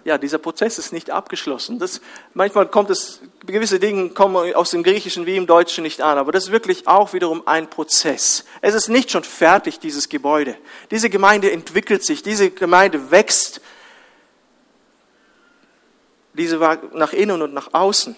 Ja, 0.05 0.19
dieser 0.19 0.39
Prozess 0.39 0.79
ist 0.79 0.93
nicht 0.93 1.11
abgeschlossen. 1.11 1.79
Das, 1.79 2.01
manchmal 2.35 2.67
kommt 2.67 2.91
es, 2.91 3.21
gewisse 3.47 3.79
Dinge 3.79 4.11
kommen 4.11 4.53
aus 4.55 4.71
dem 4.71 4.83
Griechischen 4.83 5.27
wie 5.27 5.37
im 5.37 5.47
Deutschen 5.47 5.83
nicht 5.83 6.01
an, 6.01 6.19
aber 6.19 6.33
das 6.33 6.45
ist 6.45 6.53
wirklich 6.53 6.89
auch 6.89 7.13
wiederum 7.13 7.47
ein 7.47 7.71
Prozess. 7.71 8.45
Es 8.61 8.75
ist 8.75 8.89
nicht 8.89 9.11
schon 9.13 9.23
fertig, 9.23 9.79
dieses 9.79 10.09
Gebäude. 10.09 10.57
Diese 10.91 11.09
Gemeinde 11.09 11.53
entwickelt 11.53 12.05
sich, 12.05 12.23
diese 12.23 12.51
Gemeinde 12.51 13.11
wächst 13.11 13.61
diese 16.35 16.61
war 16.61 16.79
nach 16.95 17.13
innen 17.13 17.43
und 17.43 17.53
nach 17.53 17.75
außen. 17.75 18.17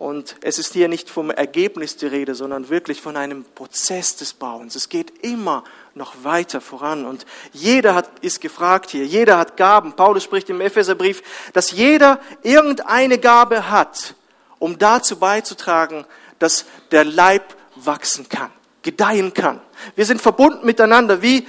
Und 0.00 0.36
es 0.40 0.58
ist 0.58 0.72
hier 0.72 0.88
nicht 0.88 1.10
vom 1.10 1.30
Ergebnis 1.30 1.94
die 1.94 2.06
Rede, 2.06 2.34
sondern 2.34 2.70
wirklich 2.70 3.02
von 3.02 3.18
einem 3.18 3.44
Prozess 3.44 4.16
des 4.16 4.32
Bauens. 4.32 4.74
Es 4.74 4.88
geht 4.88 5.22
immer 5.22 5.62
noch 5.94 6.24
weiter 6.24 6.62
voran. 6.62 7.04
Und 7.04 7.26
jeder 7.52 7.94
hat, 7.94 8.08
ist 8.20 8.40
gefragt 8.40 8.88
hier. 8.88 9.04
Jeder 9.04 9.36
hat 9.36 9.58
Gaben. 9.58 9.92
Paulus 9.92 10.24
spricht 10.24 10.48
im 10.48 10.62
Epheserbrief, 10.62 11.22
dass 11.52 11.72
jeder 11.72 12.18
irgendeine 12.42 13.18
Gabe 13.18 13.68
hat, 13.68 14.14
um 14.58 14.78
dazu 14.78 15.18
beizutragen, 15.18 16.06
dass 16.38 16.64
der 16.92 17.04
Leib 17.04 17.54
wachsen 17.76 18.26
kann, 18.26 18.50
gedeihen 18.80 19.34
kann. 19.34 19.60
Wir 19.96 20.06
sind 20.06 20.22
verbunden 20.22 20.64
miteinander 20.64 21.20
wie 21.20 21.46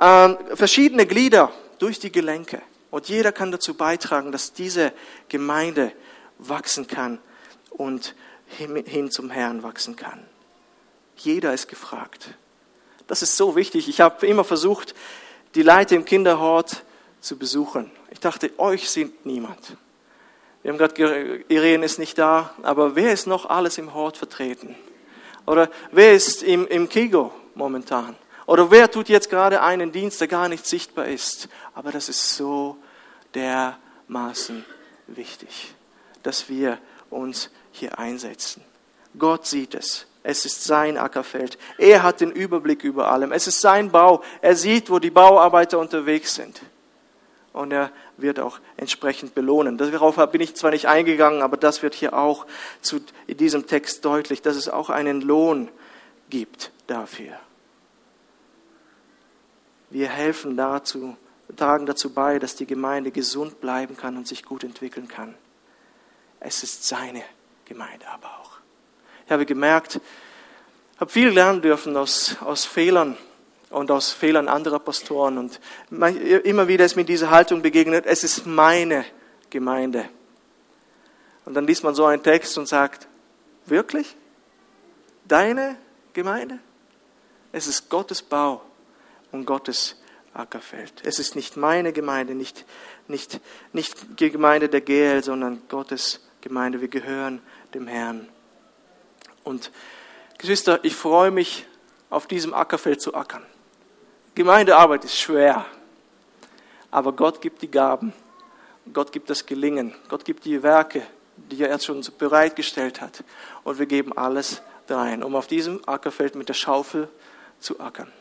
äh, 0.00 0.34
verschiedene 0.54 1.04
Glieder 1.04 1.52
durch 1.78 1.98
die 1.98 2.10
Gelenke. 2.10 2.62
Und 2.90 3.10
jeder 3.10 3.32
kann 3.32 3.52
dazu 3.52 3.74
beitragen, 3.74 4.32
dass 4.32 4.54
diese 4.54 4.94
Gemeinde 5.28 5.92
wachsen 6.38 6.86
kann 6.86 7.18
und 7.76 8.14
hin 8.46 9.10
zum 9.10 9.30
Herrn 9.30 9.62
wachsen 9.62 9.96
kann. 9.96 10.24
Jeder 11.16 11.52
ist 11.54 11.68
gefragt. 11.68 12.34
Das 13.06 13.22
ist 13.22 13.36
so 13.36 13.56
wichtig. 13.56 13.88
Ich 13.88 14.00
habe 14.00 14.26
immer 14.26 14.44
versucht, 14.44 14.94
die 15.54 15.62
Leute 15.62 15.94
im 15.94 16.04
Kinderhort 16.04 16.84
zu 17.20 17.38
besuchen. 17.38 17.90
Ich 18.10 18.20
dachte, 18.20 18.50
euch 18.58 18.90
sind 18.90 19.26
niemand. 19.26 19.76
Wir 20.62 20.72
haben 20.72 20.78
gerade, 20.78 21.44
Irene 21.48 21.84
ist 21.84 21.98
nicht 21.98 22.16
da, 22.18 22.54
aber 22.62 22.96
wer 22.96 23.12
ist 23.12 23.26
noch 23.26 23.46
alles 23.46 23.76
im 23.78 23.92
Hort 23.92 24.16
vertreten? 24.16 24.74
Oder 25.46 25.70
wer 25.92 26.14
ist 26.14 26.42
im, 26.42 26.66
im 26.66 26.88
Kigo 26.88 27.32
momentan? 27.54 28.16
Oder 28.46 28.70
wer 28.70 28.90
tut 28.90 29.08
jetzt 29.08 29.30
gerade 29.30 29.62
einen 29.62 29.92
Dienst, 29.92 30.20
der 30.20 30.28
gar 30.28 30.48
nicht 30.48 30.66
sichtbar 30.66 31.06
ist? 31.06 31.48
Aber 31.74 31.92
das 31.92 32.08
ist 32.08 32.36
so 32.36 32.76
dermaßen 33.34 34.64
wichtig, 35.06 35.74
dass 36.22 36.48
wir 36.48 36.78
uns 37.10 37.50
hier 37.76 37.98
einsetzen. 37.98 38.62
Gott 39.18 39.46
sieht 39.46 39.74
es. 39.74 40.06
Es 40.22 40.46
ist 40.46 40.64
sein 40.64 40.96
Ackerfeld. 40.96 41.58
Er 41.76 42.02
hat 42.02 42.20
den 42.20 42.30
Überblick 42.30 42.82
über 42.82 43.10
allem. 43.10 43.30
Es 43.30 43.46
ist 43.46 43.60
sein 43.60 43.90
Bau. 43.90 44.22
Er 44.40 44.56
sieht, 44.56 44.90
wo 44.90 44.98
die 44.98 45.10
Bauarbeiter 45.10 45.78
unterwegs 45.78 46.34
sind. 46.34 46.62
Und 47.52 47.72
er 47.72 47.92
wird 48.16 48.40
auch 48.40 48.58
entsprechend 48.76 49.34
belohnen. 49.34 49.76
Darauf 49.76 50.16
bin 50.32 50.40
ich 50.40 50.56
zwar 50.56 50.70
nicht 50.70 50.88
eingegangen, 50.88 51.42
aber 51.42 51.56
das 51.56 51.82
wird 51.82 51.94
hier 51.94 52.14
auch 52.14 52.46
zu, 52.80 53.00
in 53.26 53.36
diesem 53.36 53.66
Text 53.66 54.04
deutlich, 54.04 54.42
dass 54.42 54.56
es 54.56 54.68
auch 54.68 54.90
einen 54.90 55.20
Lohn 55.20 55.68
gibt 56.30 56.72
dafür. 56.86 57.38
Wir 59.90 60.08
helfen 60.08 60.56
dazu, 60.56 61.16
tragen 61.54 61.86
dazu 61.86 62.12
bei, 62.12 62.38
dass 62.38 62.56
die 62.56 62.66
Gemeinde 62.66 63.10
gesund 63.10 63.60
bleiben 63.60 63.96
kann 63.96 64.16
und 64.16 64.26
sich 64.26 64.44
gut 64.44 64.64
entwickeln 64.64 65.06
kann. 65.06 65.34
Es 66.40 66.62
ist 66.62 66.88
seine 66.88 67.22
Gemeinde 67.64 68.06
aber 68.08 68.28
auch. 68.40 68.58
Ich 69.26 69.32
habe 69.32 69.46
gemerkt, 69.46 70.00
habe 70.98 71.10
viel 71.10 71.28
lernen 71.28 71.62
dürfen 71.62 71.96
aus, 71.96 72.36
aus 72.40 72.64
Fehlern 72.64 73.16
und 73.70 73.90
aus 73.90 74.12
Fehlern 74.12 74.48
anderer 74.48 74.78
Pastoren. 74.78 75.38
Und 75.38 75.60
immer 75.90 76.68
wieder 76.68 76.84
ist 76.84 76.96
mir 76.96 77.04
diese 77.04 77.30
Haltung 77.30 77.62
begegnet, 77.62 78.06
es 78.06 78.24
ist 78.24 78.46
meine 78.46 79.04
Gemeinde. 79.50 80.08
Und 81.44 81.54
dann 81.54 81.66
liest 81.66 81.84
man 81.84 81.94
so 81.94 82.04
einen 82.06 82.22
Text 82.22 82.56
und 82.58 82.66
sagt, 82.66 83.06
wirklich? 83.66 84.16
Deine 85.26 85.76
Gemeinde? 86.12 86.58
Es 87.52 87.66
ist 87.66 87.88
Gottes 87.88 88.22
Bau 88.22 88.62
und 89.32 89.46
Gottes. 89.46 89.96
Ackerfeld. 90.34 90.92
Es 91.04 91.18
ist 91.18 91.36
nicht 91.36 91.56
meine 91.56 91.92
Gemeinde, 91.92 92.34
nicht, 92.34 92.64
nicht, 93.06 93.40
nicht 93.72 94.20
die 94.20 94.30
Gemeinde 94.30 94.68
der 94.68 94.80
GL, 94.80 95.22
sondern 95.22 95.62
Gottes 95.68 96.23
Gemeinde. 96.44 96.82
Wir 96.82 96.88
gehören 96.88 97.40
dem 97.72 97.86
Herrn. 97.86 98.28
Und 99.44 99.70
Geschwister, 100.36 100.78
ich 100.84 100.94
freue 100.94 101.30
mich, 101.30 101.66
auf 102.10 102.26
diesem 102.26 102.52
Ackerfeld 102.52 103.00
zu 103.00 103.14
ackern. 103.14 103.42
Gemeindearbeit 104.34 105.06
ist 105.06 105.18
schwer, 105.18 105.64
aber 106.90 107.14
Gott 107.14 107.40
gibt 107.40 107.62
die 107.62 107.70
Gaben, 107.70 108.12
Gott 108.92 109.10
gibt 109.10 109.30
das 109.30 109.46
Gelingen, 109.46 109.94
Gott 110.08 110.26
gibt 110.26 110.44
die 110.44 110.62
Werke, 110.62 111.02
die 111.36 111.62
er 111.62 111.70
jetzt 111.70 111.86
schon 111.86 112.04
bereitgestellt 112.18 113.00
hat. 113.00 113.24
Und 113.64 113.78
wir 113.78 113.86
geben 113.86 114.12
alles 114.12 114.60
rein, 114.86 115.22
um 115.22 115.34
auf 115.36 115.46
diesem 115.46 115.80
Ackerfeld 115.88 116.34
mit 116.34 116.50
der 116.50 116.54
Schaufel 116.54 117.08
zu 117.58 117.80
ackern 117.80 118.12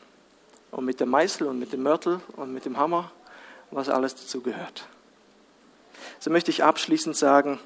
und 0.72 0.86
mit 0.86 1.02
dem 1.02 1.10
Meißel 1.10 1.46
und 1.46 1.60
mit 1.60 1.74
dem 1.74 1.84
Mörtel 1.84 2.22
und 2.38 2.54
mit 2.54 2.64
dem 2.64 2.78
Hammer, 2.78 3.12
was 3.70 3.90
alles 3.90 4.16
dazu 4.16 4.40
gehört. 4.40 4.88
So 6.20 6.32
möchte 6.32 6.52
ich 6.52 6.64
abschließend 6.64 7.18
sagen, 7.18 7.60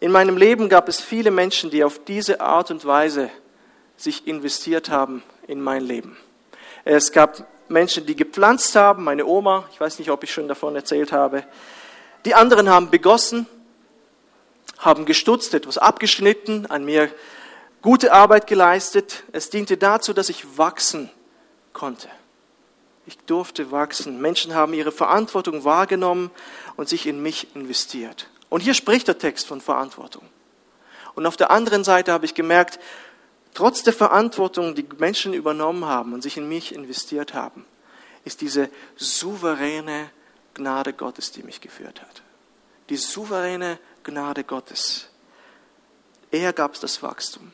in 0.00 0.12
meinem 0.12 0.36
Leben 0.36 0.68
gab 0.68 0.88
es 0.88 1.00
viele 1.00 1.30
Menschen, 1.30 1.70
die 1.70 1.82
auf 1.82 2.04
diese 2.04 2.40
Art 2.40 2.70
und 2.70 2.84
Weise 2.84 3.30
sich 3.96 4.26
investiert 4.26 4.90
haben 4.90 5.22
in 5.46 5.60
mein 5.60 5.82
Leben. 5.82 6.16
Es 6.84 7.10
gab 7.10 7.46
Menschen, 7.68 8.06
die 8.06 8.14
gepflanzt 8.14 8.74
haben, 8.76 9.04
meine 9.04 9.26
Oma, 9.26 9.68
ich 9.72 9.80
weiß 9.80 9.98
nicht, 9.98 10.10
ob 10.10 10.22
ich 10.22 10.32
schon 10.32 10.48
davon 10.48 10.76
erzählt 10.76 11.12
habe. 11.12 11.44
Die 12.24 12.34
anderen 12.34 12.68
haben 12.68 12.90
begossen, 12.90 13.46
haben 14.78 15.04
gestutzt, 15.04 15.52
etwas 15.54 15.78
abgeschnitten, 15.78 16.66
an 16.66 16.84
mir 16.84 17.10
gute 17.82 18.12
Arbeit 18.12 18.46
geleistet. 18.46 19.24
Es 19.32 19.50
diente 19.50 19.76
dazu, 19.76 20.12
dass 20.12 20.28
ich 20.28 20.56
wachsen 20.56 21.10
konnte. 21.72 22.08
Ich 23.06 23.18
durfte 23.18 23.70
wachsen. 23.72 24.20
Menschen 24.20 24.54
haben 24.54 24.74
ihre 24.74 24.92
Verantwortung 24.92 25.64
wahrgenommen 25.64 26.30
und 26.76 26.88
sich 26.88 27.06
in 27.06 27.22
mich 27.22 27.54
investiert. 27.56 28.28
Und 28.48 28.60
hier 28.60 28.74
spricht 28.74 29.08
der 29.08 29.18
Text 29.18 29.46
von 29.46 29.60
Verantwortung. 29.60 30.26
Und 31.14 31.26
auf 31.26 31.36
der 31.36 31.50
anderen 31.50 31.84
Seite 31.84 32.12
habe 32.12 32.24
ich 32.24 32.34
gemerkt, 32.34 32.78
trotz 33.54 33.82
der 33.82 33.92
Verantwortung, 33.92 34.74
die 34.74 34.86
Menschen 34.98 35.34
übernommen 35.34 35.84
haben 35.84 36.12
und 36.12 36.22
sich 36.22 36.36
in 36.36 36.48
mich 36.48 36.74
investiert 36.74 37.34
haben, 37.34 37.64
ist 38.24 38.40
diese 38.40 38.70
souveräne 38.96 40.10
Gnade 40.54 40.92
Gottes, 40.92 41.32
die 41.32 41.42
mich 41.42 41.60
geführt 41.60 42.00
hat. 42.00 42.22
Die 42.88 42.96
souveräne 42.96 43.78
Gnade 44.02 44.44
Gottes. 44.44 45.08
Er 46.30 46.52
gab 46.52 46.78
das 46.80 47.02
Wachstum. 47.02 47.52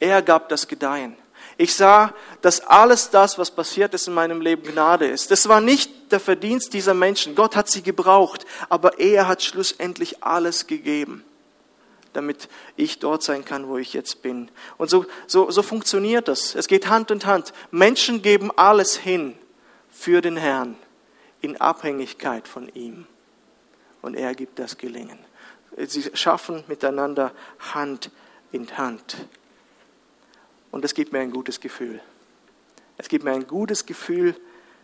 Er 0.00 0.22
gab 0.22 0.48
das 0.48 0.68
Gedeihen. 0.68 1.16
Ich 1.56 1.74
sah, 1.74 2.12
dass 2.40 2.60
alles 2.60 3.10
das, 3.10 3.38
was 3.38 3.50
passiert 3.50 3.94
ist 3.94 4.08
in 4.08 4.14
meinem 4.14 4.40
Leben, 4.40 4.62
Gnade 4.62 5.06
ist. 5.06 5.30
Das 5.30 5.48
war 5.48 5.60
nicht 5.60 6.12
der 6.12 6.20
Verdienst 6.20 6.74
dieser 6.74 6.94
Menschen. 6.94 7.34
Gott 7.34 7.54
hat 7.54 7.68
sie 7.68 7.82
gebraucht, 7.82 8.44
aber 8.68 8.98
er 8.98 9.28
hat 9.28 9.42
schlussendlich 9.42 10.24
alles 10.24 10.66
gegeben, 10.66 11.24
damit 12.12 12.48
ich 12.76 12.98
dort 12.98 13.22
sein 13.22 13.44
kann, 13.44 13.68
wo 13.68 13.78
ich 13.78 13.92
jetzt 13.92 14.22
bin. 14.22 14.50
Und 14.78 14.90
so, 14.90 15.06
so, 15.26 15.50
so 15.50 15.62
funktioniert 15.62 16.26
das. 16.28 16.54
Es 16.54 16.66
geht 16.66 16.88
Hand 16.88 17.10
in 17.10 17.24
Hand. 17.24 17.52
Menschen 17.70 18.22
geben 18.22 18.50
alles 18.56 18.96
hin 18.96 19.38
für 19.90 20.20
den 20.20 20.36
Herrn 20.36 20.76
in 21.40 21.60
Abhängigkeit 21.60 22.48
von 22.48 22.68
ihm. 22.74 23.06
Und 24.02 24.14
er 24.14 24.34
gibt 24.34 24.58
das 24.58 24.76
Gelingen. 24.76 25.18
Sie 25.76 26.10
schaffen 26.14 26.64
miteinander 26.66 27.32
Hand 27.72 28.10
in 28.52 28.76
Hand. 28.76 29.16
Und 30.74 30.84
es 30.84 30.92
gibt 30.92 31.12
mir 31.12 31.20
ein 31.20 31.30
gutes 31.30 31.60
Gefühl. 31.60 32.00
Es 32.96 33.06
gibt 33.06 33.24
mir 33.24 33.30
ein 33.30 33.46
gutes 33.46 33.86
Gefühl 33.86 34.34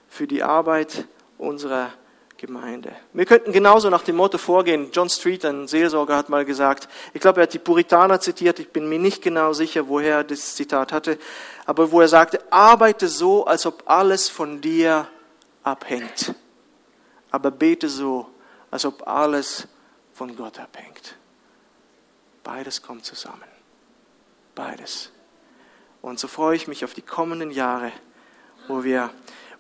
für 0.09 0.29
die 0.29 0.45
Arbeit 0.45 1.09
unserer 1.37 1.93
Gemeinde. 2.37 2.95
Wir 3.13 3.25
könnten 3.27 3.51
genauso 3.51 3.91
nach 3.91 4.05
dem 4.05 4.15
Motto 4.15 4.39
vorgehen. 4.39 4.93
John 4.93 5.11
Street, 5.11 5.45
ein 5.45 5.67
Seelsorger, 5.67 6.17
hat 6.17 6.29
mal 6.29 6.45
gesagt, 6.45 6.89
ich 7.13 7.21
glaube, 7.21 7.41
er 7.41 7.43
hat 7.43 7.55
die 7.55 7.59
Puritaner 7.59 8.21
zitiert, 8.21 8.61
ich 8.61 8.69
bin 8.69 8.89
mir 8.89 9.01
nicht 9.01 9.21
genau 9.21 9.53
sicher, 9.53 9.89
woher 9.89 10.19
er 10.19 10.23
das 10.23 10.55
Zitat 10.55 10.93
hatte, 10.93 11.19
aber 11.67 11.91
wo 11.91 12.01
er 12.01 12.07
sagte, 12.07 12.41
arbeite 12.53 13.09
so, 13.09 13.47
als 13.47 13.67
ob 13.67 13.83
alles 13.87 14.29
von 14.29 14.61
dir 14.61 15.09
abhängt, 15.65 16.37
aber 17.33 17.51
bete 17.51 17.89
so, 17.89 18.31
als 18.71 18.85
ob 18.85 19.09
alles 19.09 19.67
von 20.15 20.37
Gott 20.37 20.61
abhängt. 20.61 21.17
Beides 22.45 22.81
kommt 22.81 23.05
zusammen. 23.05 23.43
Beides. 24.55 25.11
Und 26.03 26.19
so 26.19 26.29
freue 26.29 26.57
ich 26.57 26.67
mich 26.67 26.85
auf 26.85 26.95
die 26.95 27.03
kommenden 27.03 27.51
Jahre, 27.51 27.93
wo 28.69 28.85
wir 28.85 29.11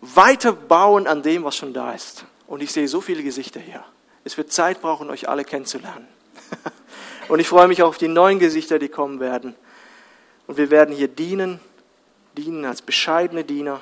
weiter 0.01 0.53
bauen 0.53 1.07
an 1.07 1.23
dem, 1.23 1.45
was 1.45 1.57
schon 1.57 1.73
da 1.73 1.93
ist. 1.93 2.25
Und 2.47 2.63
ich 2.63 2.73
sehe 2.73 2.89
so 2.89 3.01
viele 3.01 3.23
Gesichter 3.23 3.61
hier. 3.61 3.85
Es 4.25 4.37
wird 4.37 4.53
Zeit 4.53 4.81
brauchen, 4.81 5.11
euch 5.11 5.29
alle 5.29 5.45
kennenzulernen. 5.45 6.09
Und 7.29 7.39
ich 7.39 7.49
freue 7.49 7.69
mich 7.69 7.83
auch 7.83 7.89
auf 7.89 7.99
die 7.99 8.09
neuen 8.09 8.39
Gesichter, 8.39 8.79
die 8.79 8.89
kommen 8.89 9.21
werden. 9.21 9.55
Und 10.47 10.57
wir 10.57 10.71
werden 10.71 10.95
hier 10.95 11.09
dienen, 11.09 11.61
dienen 12.37 12.65
als 12.65 12.83
bescheidene 12.83 13.45
Diener, 13.45 13.81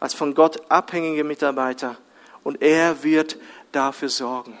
als 0.00 0.14
von 0.14 0.34
Gott 0.34 0.70
abhängige 0.70 1.24
Mitarbeiter. 1.24 1.96
Und 2.42 2.60
er 2.60 3.02
wird 3.04 3.36
dafür 3.72 4.08
sorgen, 4.08 4.58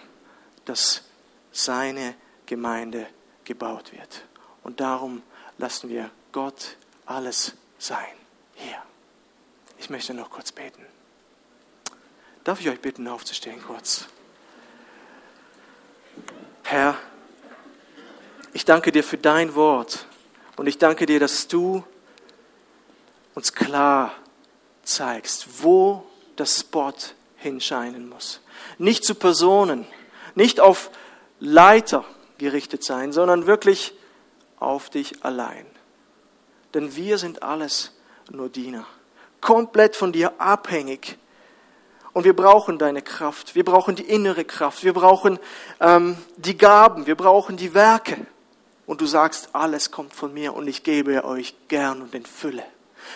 dass 0.64 1.02
seine 1.50 2.14
Gemeinde 2.46 3.06
gebaut 3.44 3.92
wird. 3.92 4.22
Und 4.62 4.80
darum 4.80 5.22
lassen 5.56 5.88
wir 5.88 6.10
Gott 6.30 6.76
alles 7.08 7.54
sein. 7.78 8.06
Hier. 8.54 8.82
Ich 9.78 9.90
möchte 9.90 10.14
noch 10.14 10.30
kurz 10.30 10.52
beten. 10.52 10.84
Darf 12.44 12.60
ich 12.60 12.68
euch 12.68 12.80
bitten, 12.80 13.08
aufzustehen 13.08 13.62
kurz? 13.62 14.06
Herr, 16.64 16.96
ich 18.52 18.64
danke 18.64 18.92
dir 18.92 19.02
für 19.02 19.18
dein 19.18 19.54
Wort 19.54 20.06
und 20.56 20.66
ich 20.66 20.78
danke 20.78 21.06
dir, 21.06 21.20
dass 21.20 21.48
du 21.48 21.84
uns 23.34 23.54
klar 23.54 24.12
zeigst, 24.82 25.62
wo 25.62 26.04
das 26.36 26.60
Spot 26.60 26.92
hinscheinen 27.36 28.08
muss. 28.08 28.40
Nicht 28.78 29.04
zu 29.04 29.14
Personen, 29.14 29.86
nicht 30.34 30.60
auf 30.60 30.90
Leiter 31.40 32.04
gerichtet 32.38 32.84
sein, 32.84 33.12
sondern 33.12 33.46
wirklich 33.46 33.94
auf 34.58 34.90
dich 34.90 35.24
allein. 35.24 35.66
Denn 36.74 36.94
wir 36.94 37.18
sind 37.18 37.42
alles 37.42 37.92
nur 38.30 38.48
Diener. 38.48 38.86
Komplett 39.40 39.96
von 39.96 40.12
dir 40.12 40.40
abhängig. 40.40 41.16
Und 42.12 42.24
wir 42.24 42.34
brauchen 42.34 42.78
deine 42.78 43.02
Kraft. 43.02 43.54
Wir 43.54 43.64
brauchen 43.64 43.94
die 43.94 44.02
innere 44.02 44.44
Kraft. 44.44 44.82
Wir 44.82 44.92
brauchen 44.92 45.38
ähm, 45.80 46.16
die 46.36 46.56
Gaben. 46.56 47.06
Wir 47.06 47.14
brauchen 47.14 47.56
die 47.56 47.74
Werke. 47.74 48.26
Und 48.86 49.00
du 49.00 49.06
sagst, 49.06 49.50
alles 49.52 49.90
kommt 49.90 50.14
von 50.14 50.32
mir 50.32 50.54
und 50.54 50.66
ich 50.66 50.82
gebe 50.82 51.24
euch 51.24 51.54
gern 51.68 52.00
und 52.00 52.14
in 52.14 52.24
Fülle. 52.24 52.64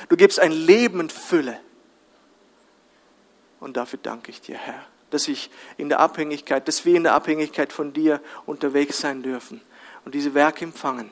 Du 0.09 0.17
gibst 0.17 0.39
ein 0.39 0.53
Leben 0.53 1.01
in 1.01 1.11
Fülle. 1.11 1.59
Und 3.59 3.77
dafür 3.77 3.99
danke 4.03 4.31
ich 4.31 4.41
dir, 4.41 4.57
Herr, 4.57 4.85
dass 5.11 5.29
ich 5.29 5.51
in 5.77 5.89
der 5.89 6.01
Abhängigkeit, 6.01 6.69
dass 6.69 6.85
wir 6.85 6.97
in 6.97 7.05
der 7.05 7.15
Abhängigkeit 7.15 7.73
von 7.73 7.93
dir 7.93 8.21
unterwegs 8.45 9.01
sein 9.01 9.23
dürfen 9.23 9.63
und 10.05 10.15
diese 10.15 10.35
Werke 10.35 10.65
empfangen 10.65 11.11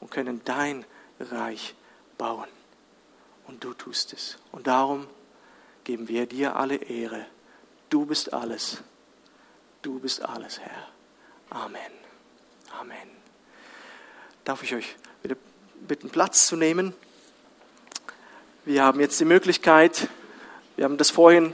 und 0.00 0.10
können 0.10 0.42
dein 0.44 0.84
Reich 1.18 1.74
bauen. 2.22 2.48
Und 3.48 3.64
du 3.64 3.74
tust 3.74 4.12
es. 4.12 4.38
Und 4.52 4.68
darum 4.68 5.08
geben 5.82 6.06
wir 6.06 6.26
dir 6.26 6.54
alle 6.54 6.76
Ehre. 6.76 7.26
Du 7.90 8.06
bist 8.06 8.32
alles. 8.32 8.78
Du 9.82 9.98
bist 9.98 10.22
alles, 10.22 10.60
Herr. 10.60 10.88
Amen. 11.50 11.92
Amen. 12.78 13.10
Darf 14.44 14.62
ich 14.62 14.72
euch 14.72 14.94
bitte 15.20 15.36
bitten, 15.88 16.10
Platz 16.10 16.46
zu 16.46 16.54
nehmen? 16.54 16.94
Wir 18.64 18.84
haben 18.84 19.00
jetzt 19.00 19.18
die 19.18 19.24
Möglichkeit, 19.24 20.08
wir 20.76 20.84
haben 20.84 20.98
das 20.98 21.10
vorhin 21.10 21.52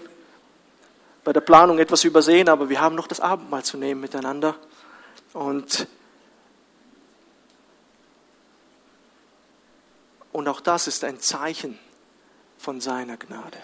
bei 1.25 1.33
der 1.33 1.41
Planung 1.41 1.79
etwas 1.79 2.05
übersehen, 2.05 2.51
aber 2.51 2.69
wir 2.69 2.83
haben 2.83 2.95
noch 2.95 3.07
das 3.07 3.21
Abendmahl 3.21 3.65
zu 3.65 3.79
nehmen 3.79 4.03
miteinander. 4.03 4.55
Und 5.33 5.89
Und 10.39 10.47
auch 10.47 10.61
das 10.61 10.87
ist 10.87 11.03
ein 11.03 11.19
Zeichen 11.19 11.81
von 12.59 12.81
seiner 12.81 13.17
Gnade. 13.17 13.59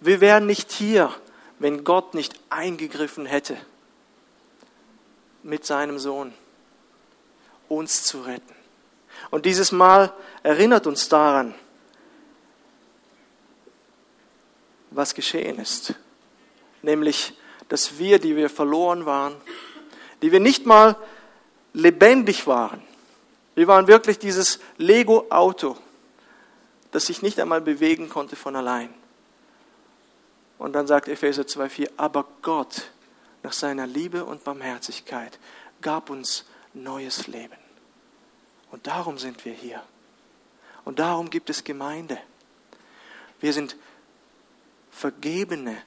Wir 0.00 0.20
wären 0.20 0.44
nicht 0.44 0.72
hier, 0.72 1.14
wenn 1.60 1.84
Gott 1.84 2.14
nicht 2.14 2.34
eingegriffen 2.50 3.26
hätte 3.26 3.56
mit 5.44 5.64
seinem 5.64 6.00
Sohn, 6.00 6.34
uns 7.68 8.02
zu 8.02 8.22
retten. 8.22 8.56
Und 9.30 9.46
dieses 9.46 9.70
Mal 9.70 10.12
erinnert 10.42 10.88
uns 10.88 11.08
daran, 11.08 11.54
was 14.90 15.14
geschehen 15.14 15.60
ist. 15.60 15.94
Nämlich, 16.82 17.34
dass 17.68 17.98
wir, 17.98 18.18
die 18.18 18.34
wir 18.34 18.50
verloren 18.50 19.06
waren, 19.06 19.36
die 20.22 20.32
wir 20.32 20.40
nicht 20.40 20.66
mal 20.66 20.96
lebendig 21.72 22.48
waren, 22.48 22.82
wir 23.58 23.66
waren 23.66 23.88
wirklich 23.88 24.20
dieses 24.20 24.60
Lego-Auto, 24.76 25.76
das 26.92 27.06
sich 27.06 27.22
nicht 27.22 27.40
einmal 27.40 27.60
bewegen 27.60 28.08
konnte 28.08 28.36
von 28.36 28.54
allein. 28.54 28.88
Und 30.58 30.74
dann 30.74 30.86
sagt 30.86 31.08
Epheser 31.08 31.42
2,4, 31.42 31.90
aber 31.96 32.24
Gott, 32.42 32.92
nach 33.42 33.52
seiner 33.52 33.84
Liebe 33.84 34.24
und 34.24 34.44
Barmherzigkeit, 34.44 35.40
gab 35.80 36.08
uns 36.08 36.44
neues 36.72 37.26
Leben. 37.26 37.56
Und 38.70 38.86
darum 38.86 39.18
sind 39.18 39.44
wir 39.44 39.54
hier. 39.54 39.82
Und 40.84 41.00
darum 41.00 41.28
gibt 41.28 41.50
es 41.50 41.64
Gemeinde. 41.64 42.16
Wir 43.40 43.52
sind 43.52 43.74
vergebene 44.92 45.82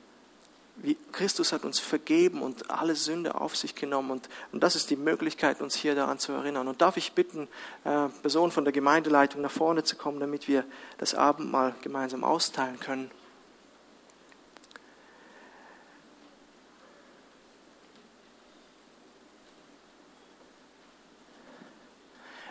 wie 0.83 0.97
Christus 1.11 1.53
hat 1.53 1.63
uns 1.63 1.79
vergeben 1.79 2.41
und 2.41 2.71
alle 2.71 2.95
Sünde 2.95 3.35
auf 3.35 3.55
sich 3.55 3.75
genommen. 3.75 4.11
Und, 4.11 4.29
und 4.51 4.63
das 4.63 4.75
ist 4.75 4.89
die 4.89 4.95
Möglichkeit, 4.95 5.61
uns 5.61 5.75
hier 5.75 5.93
daran 5.93 6.17
zu 6.17 6.31
erinnern. 6.31 6.67
Und 6.67 6.81
darf 6.81 6.97
ich 6.97 7.13
bitten, 7.13 7.47
äh, 7.83 8.07
Personen 8.21 8.51
von 8.51 8.63
der 8.63 8.73
Gemeindeleitung 8.73 9.41
nach 9.41 9.51
vorne 9.51 9.83
zu 9.83 9.95
kommen, 9.95 10.19
damit 10.19 10.47
wir 10.47 10.65
das 10.97 11.13
Abendmahl 11.13 11.75
gemeinsam 11.81 12.23
austeilen 12.23 12.79
können. 12.79 13.11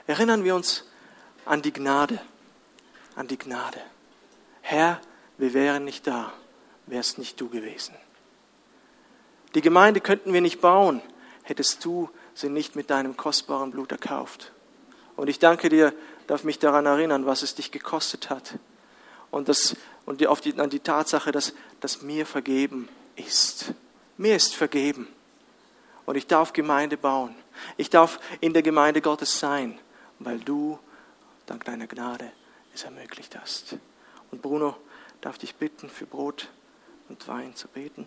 Erinnern 0.06 0.44
wir 0.44 0.54
uns 0.54 0.84
an 1.44 1.62
die 1.62 1.72
Gnade, 1.72 2.20
an 3.16 3.26
die 3.26 3.38
Gnade. 3.38 3.80
Herr, 4.60 5.00
wir 5.36 5.52
wären 5.52 5.84
nicht 5.84 6.06
da, 6.06 6.32
wärst 6.86 7.18
nicht 7.18 7.40
du 7.40 7.48
gewesen. 7.48 7.94
Die 9.54 9.62
Gemeinde 9.62 10.00
könnten 10.00 10.32
wir 10.32 10.40
nicht 10.40 10.60
bauen, 10.60 11.02
hättest 11.42 11.84
du 11.84 12.08
sie 12.34 12.48
nicht 12.48 12.76
mit 12.76 12.90
deinem 12.90 13.16
kostbaren 13.16 13.70
Blut 13.70 13.92
erkauft. 13.92 14.52
Und 15.16 15.28
ich 15.28 15.38
danke 15.38 15.68
dir, 15.68 15.92
darf 16.26 16.44
mich 16.44 16.58
daran 16.58 16.86
erinnern, 16.86 17.26
was 17.26 17.42
es 17.42 17.54
dich 17.54 17.72
gekostet 17.72 18.30
hat. 18.30 18.54
Und, 19.30 19.48
das, 19.48 19.76
und 20.06 20.20
die, 20.20 20.26
auf 20.26 20.40
die, 20.40 20.58
an 20.58 20.70
die 20.70 20.80
Tatsache, 20.80 21.32
dass, 21.32 21.54
dass 21.80 22.02
mir 22.02 22.26
vergeben 22.26 22.88
ist. 23.16 23.74
Mir 24.16 24.36
ist 24.36 24.54
vergeben. 24.54 25.08
Und 26.06 26.16
ich 26.16 26.26
darf 26.26 26.52
Gemeinde 26.52 26.96
bauen. 26.96 27.34
Ich 27.76 27.90
darf 27.90 28.18
in 28.40 28.52
der 28.52 28.62
Gemeinde 28.62 29.00
Gottes 29.00 29.38
sein, 29.38 29.78
weil 30.18 30.38
du 30.38 30.78
dank 31.46 31.64
deiner 31.64 31.86
Gnade 31.86 32.30
es 32.74 32.84
ermöglicht 32.84 33.38
hast. 33.38 33.76
Und 34.30 34.42
Bruno, 34.42 34.76
darf 35.20 35.38
dich 35.38 35.54
bitten, 35.56 35.88
für 35.88 36.06
Brot 36.06 36.48
und 37.08 37.26
Wein 37.28 37.54
zu 37.54 37.68
beten. 37.68 38.06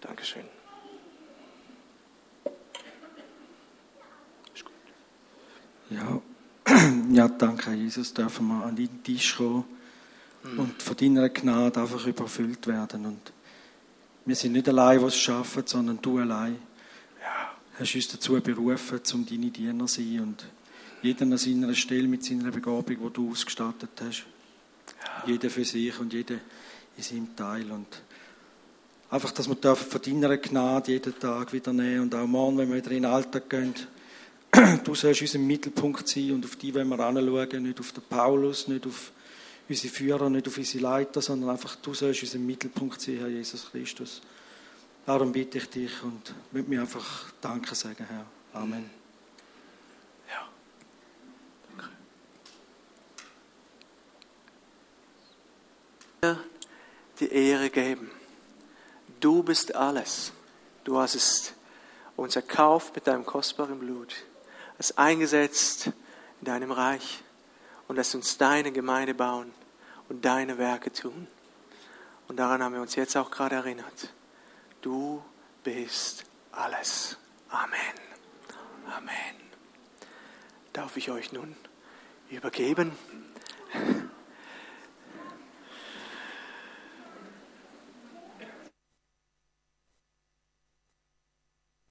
Dankeschön. 0.00 0.44
Ja, 5.90 6.22
ja, 7.12 7.28
danke 7.28 7.72
Jesus, 7.72 8.14
dürfen 8.14 8.46
wir 8.46 8.64
an 8.64 8.76
deinen 8.76 9.02
Tisch 9.02 9.36
kommen 9.36 9.64
und 10.56 10.82
von 10.82 10.96
deiner 10.96 11.28
Gnade 11.28 11.80
einfach 11.80 12.06
überfüllt 12.06 12.66
werden. 12.66 13.06
Und 13.06 13.32
wir 14.24 14.36
sind 14.36 14.52
nicht 14.52 14.68
allein, 14.68 15.02
was 15.02 15.16
schaffen, 15.16 15.64
sondern 15.66 16.00
du 16.00 16.18
allein. 16.18 16.56
Ja. 17.20 17.52
Hast 17.78 17.94
uns 17.94 18.08
dazu 18.08 18.40
berufen, 18.40 19.00
um 19.14 19.26
deine 19.26 19.50
Diener 19.50 19.86
zu 19.86 20.00
sein 20.00 20.20
und 20.20 20.46
jeder 21.02 21.22
an 21.22 21.38
seiner 21.38 21.74
Stelle 21.74 22.06
mit 22.06 22.24
seiner 22.24 22.50
Begabung, 22.50 22.84
die 22.86 23.12
du 23.12 23.30
ausgestattet 23.30 23.90
hast. 24.00 24.26
Ja. 25.02 25.24
Jeder 25.26 25.50
für 25.50 25.64
sich 25.64 25.98
und 25.98 26.12
jeder 26.12 26.36
in 26.96 27.02
seinem 27.02 27.34
Teil. 27.34 27.70
Und 27.70 28.02
einfach, 29.10 29.32
dass 29.32 29.48
wir 29.48 29.76
von 29.76 30.02
deiner 30.02 30.36
Gnade 30.38 30.92
jeden 30.92 31.18
Tag 31.18 31.52
wieder 31.52 31.72
nehmen 31.72 32.02
und 32.02 32.14
auch 32.14 32.26
morgen, 32.26 32.58
wenn 32.58 32.68
wir 32.70 32.76
wieder 32.76 32.92
in 32.92 33.02
den 33.02 33.12
Alltag 33.12 33.50
gehen, 33.50 33.74
du 34.84 34.94
sollst 34.94 35.20
unser 35.20 35.38
Mittelpunkt 35.38 36.08
sein 36.08 36.32
und 36.32 36.44
auf 36.44 36.56
die 36.56 36.74
wollen 36.74 36.88
wir 36.88 36.98
anschauen, 37.00 37.62
nicht 37.62 37.80
auf 37.80 37.92
den 37.92 38.02
Paulus, 38.08 38.68
nicht 38.68 38.86
auf 38.86 39.12
unsere 39.68 39.92
Führer, 39.92 40.30
nicht 40.30 40.48
auf 40.48 40.56
unsere 40.56 40.82
Leiter, 40.82 41.20
sondern 41.20 41.50
einfach 41.50 41.76
du 41.76 41.94
sollst 41.94 42.22
unser 42.22 42.38
Mittelpunkt 42.38 43.00
sein, 43.00 43.18
Herr 43.18 43.28
Jesus 43.28 43.68
Christus. 43.70 44.22
Darum 45.06 45.32
bitte 45.32 45.58
ich 45.58 45.68
dich 45.68 46.02
und 46.02 46.34
möchte 46.52 46.70
mir 46.70 46.80
einfach 46.80 47.32
Danke 47.40 47.74
sagen, 47.74 48.06
Herr. 48.08 48.26
Amen. 48.52 48.90
Ja. 50.28 50.48
Danke. 56.20 56.40
Die 57.18 57.32
Ehre 57.32 57.70
geben. 57.70 58.10
Du 59.20 59.42
bist 59.42 59.74
alles. 59.74 60.32
Du 60.84 60.98
hast 60.98 61.14
es 61.14 61.52
uns 62.16 62.36
erkauft 62.36 62.94
mit 62.94 63.06
deinem 63.06 63.24
kostbaren 63.24 63.78
Blut 63.78 64.24
es 64.80 64.96
eingesetzt 64.96 65.88
in 66.40 66.46
deinem 66.46 66.72
Reich 66.72 67.22
und 67.86 67.96
lässt 67.96 68.14
uns 68.14 68.38
deine 68.38 68.72
Gemeinde 68.72 69.12
bauen 69.12 69.52
und 70.08 70.24
deine 70.24 70.56
Werke 70.56 70.90
tun. 70.90 71.28
Und 72.28 72.36
daran 72.36 72.62
haben 72.62 72.72
wir 72.72 72.80
uns 72.80 72.94
jetzt 72.94 73.14
auch 73.14 73.30
gerade 73.30 73.56
erinnert. 73.56 74.08
Du 74.80 75.22
bist 75.62 76.24
alles. 76.50 77.18
Amen. 77.50 77.76
Amen. 78.96 79.36
Darf 80.72 80.96
ich 80.96 81.10
euch 81.10 81.30
nun 81.30 81.54
übergeben? 82.30 82.92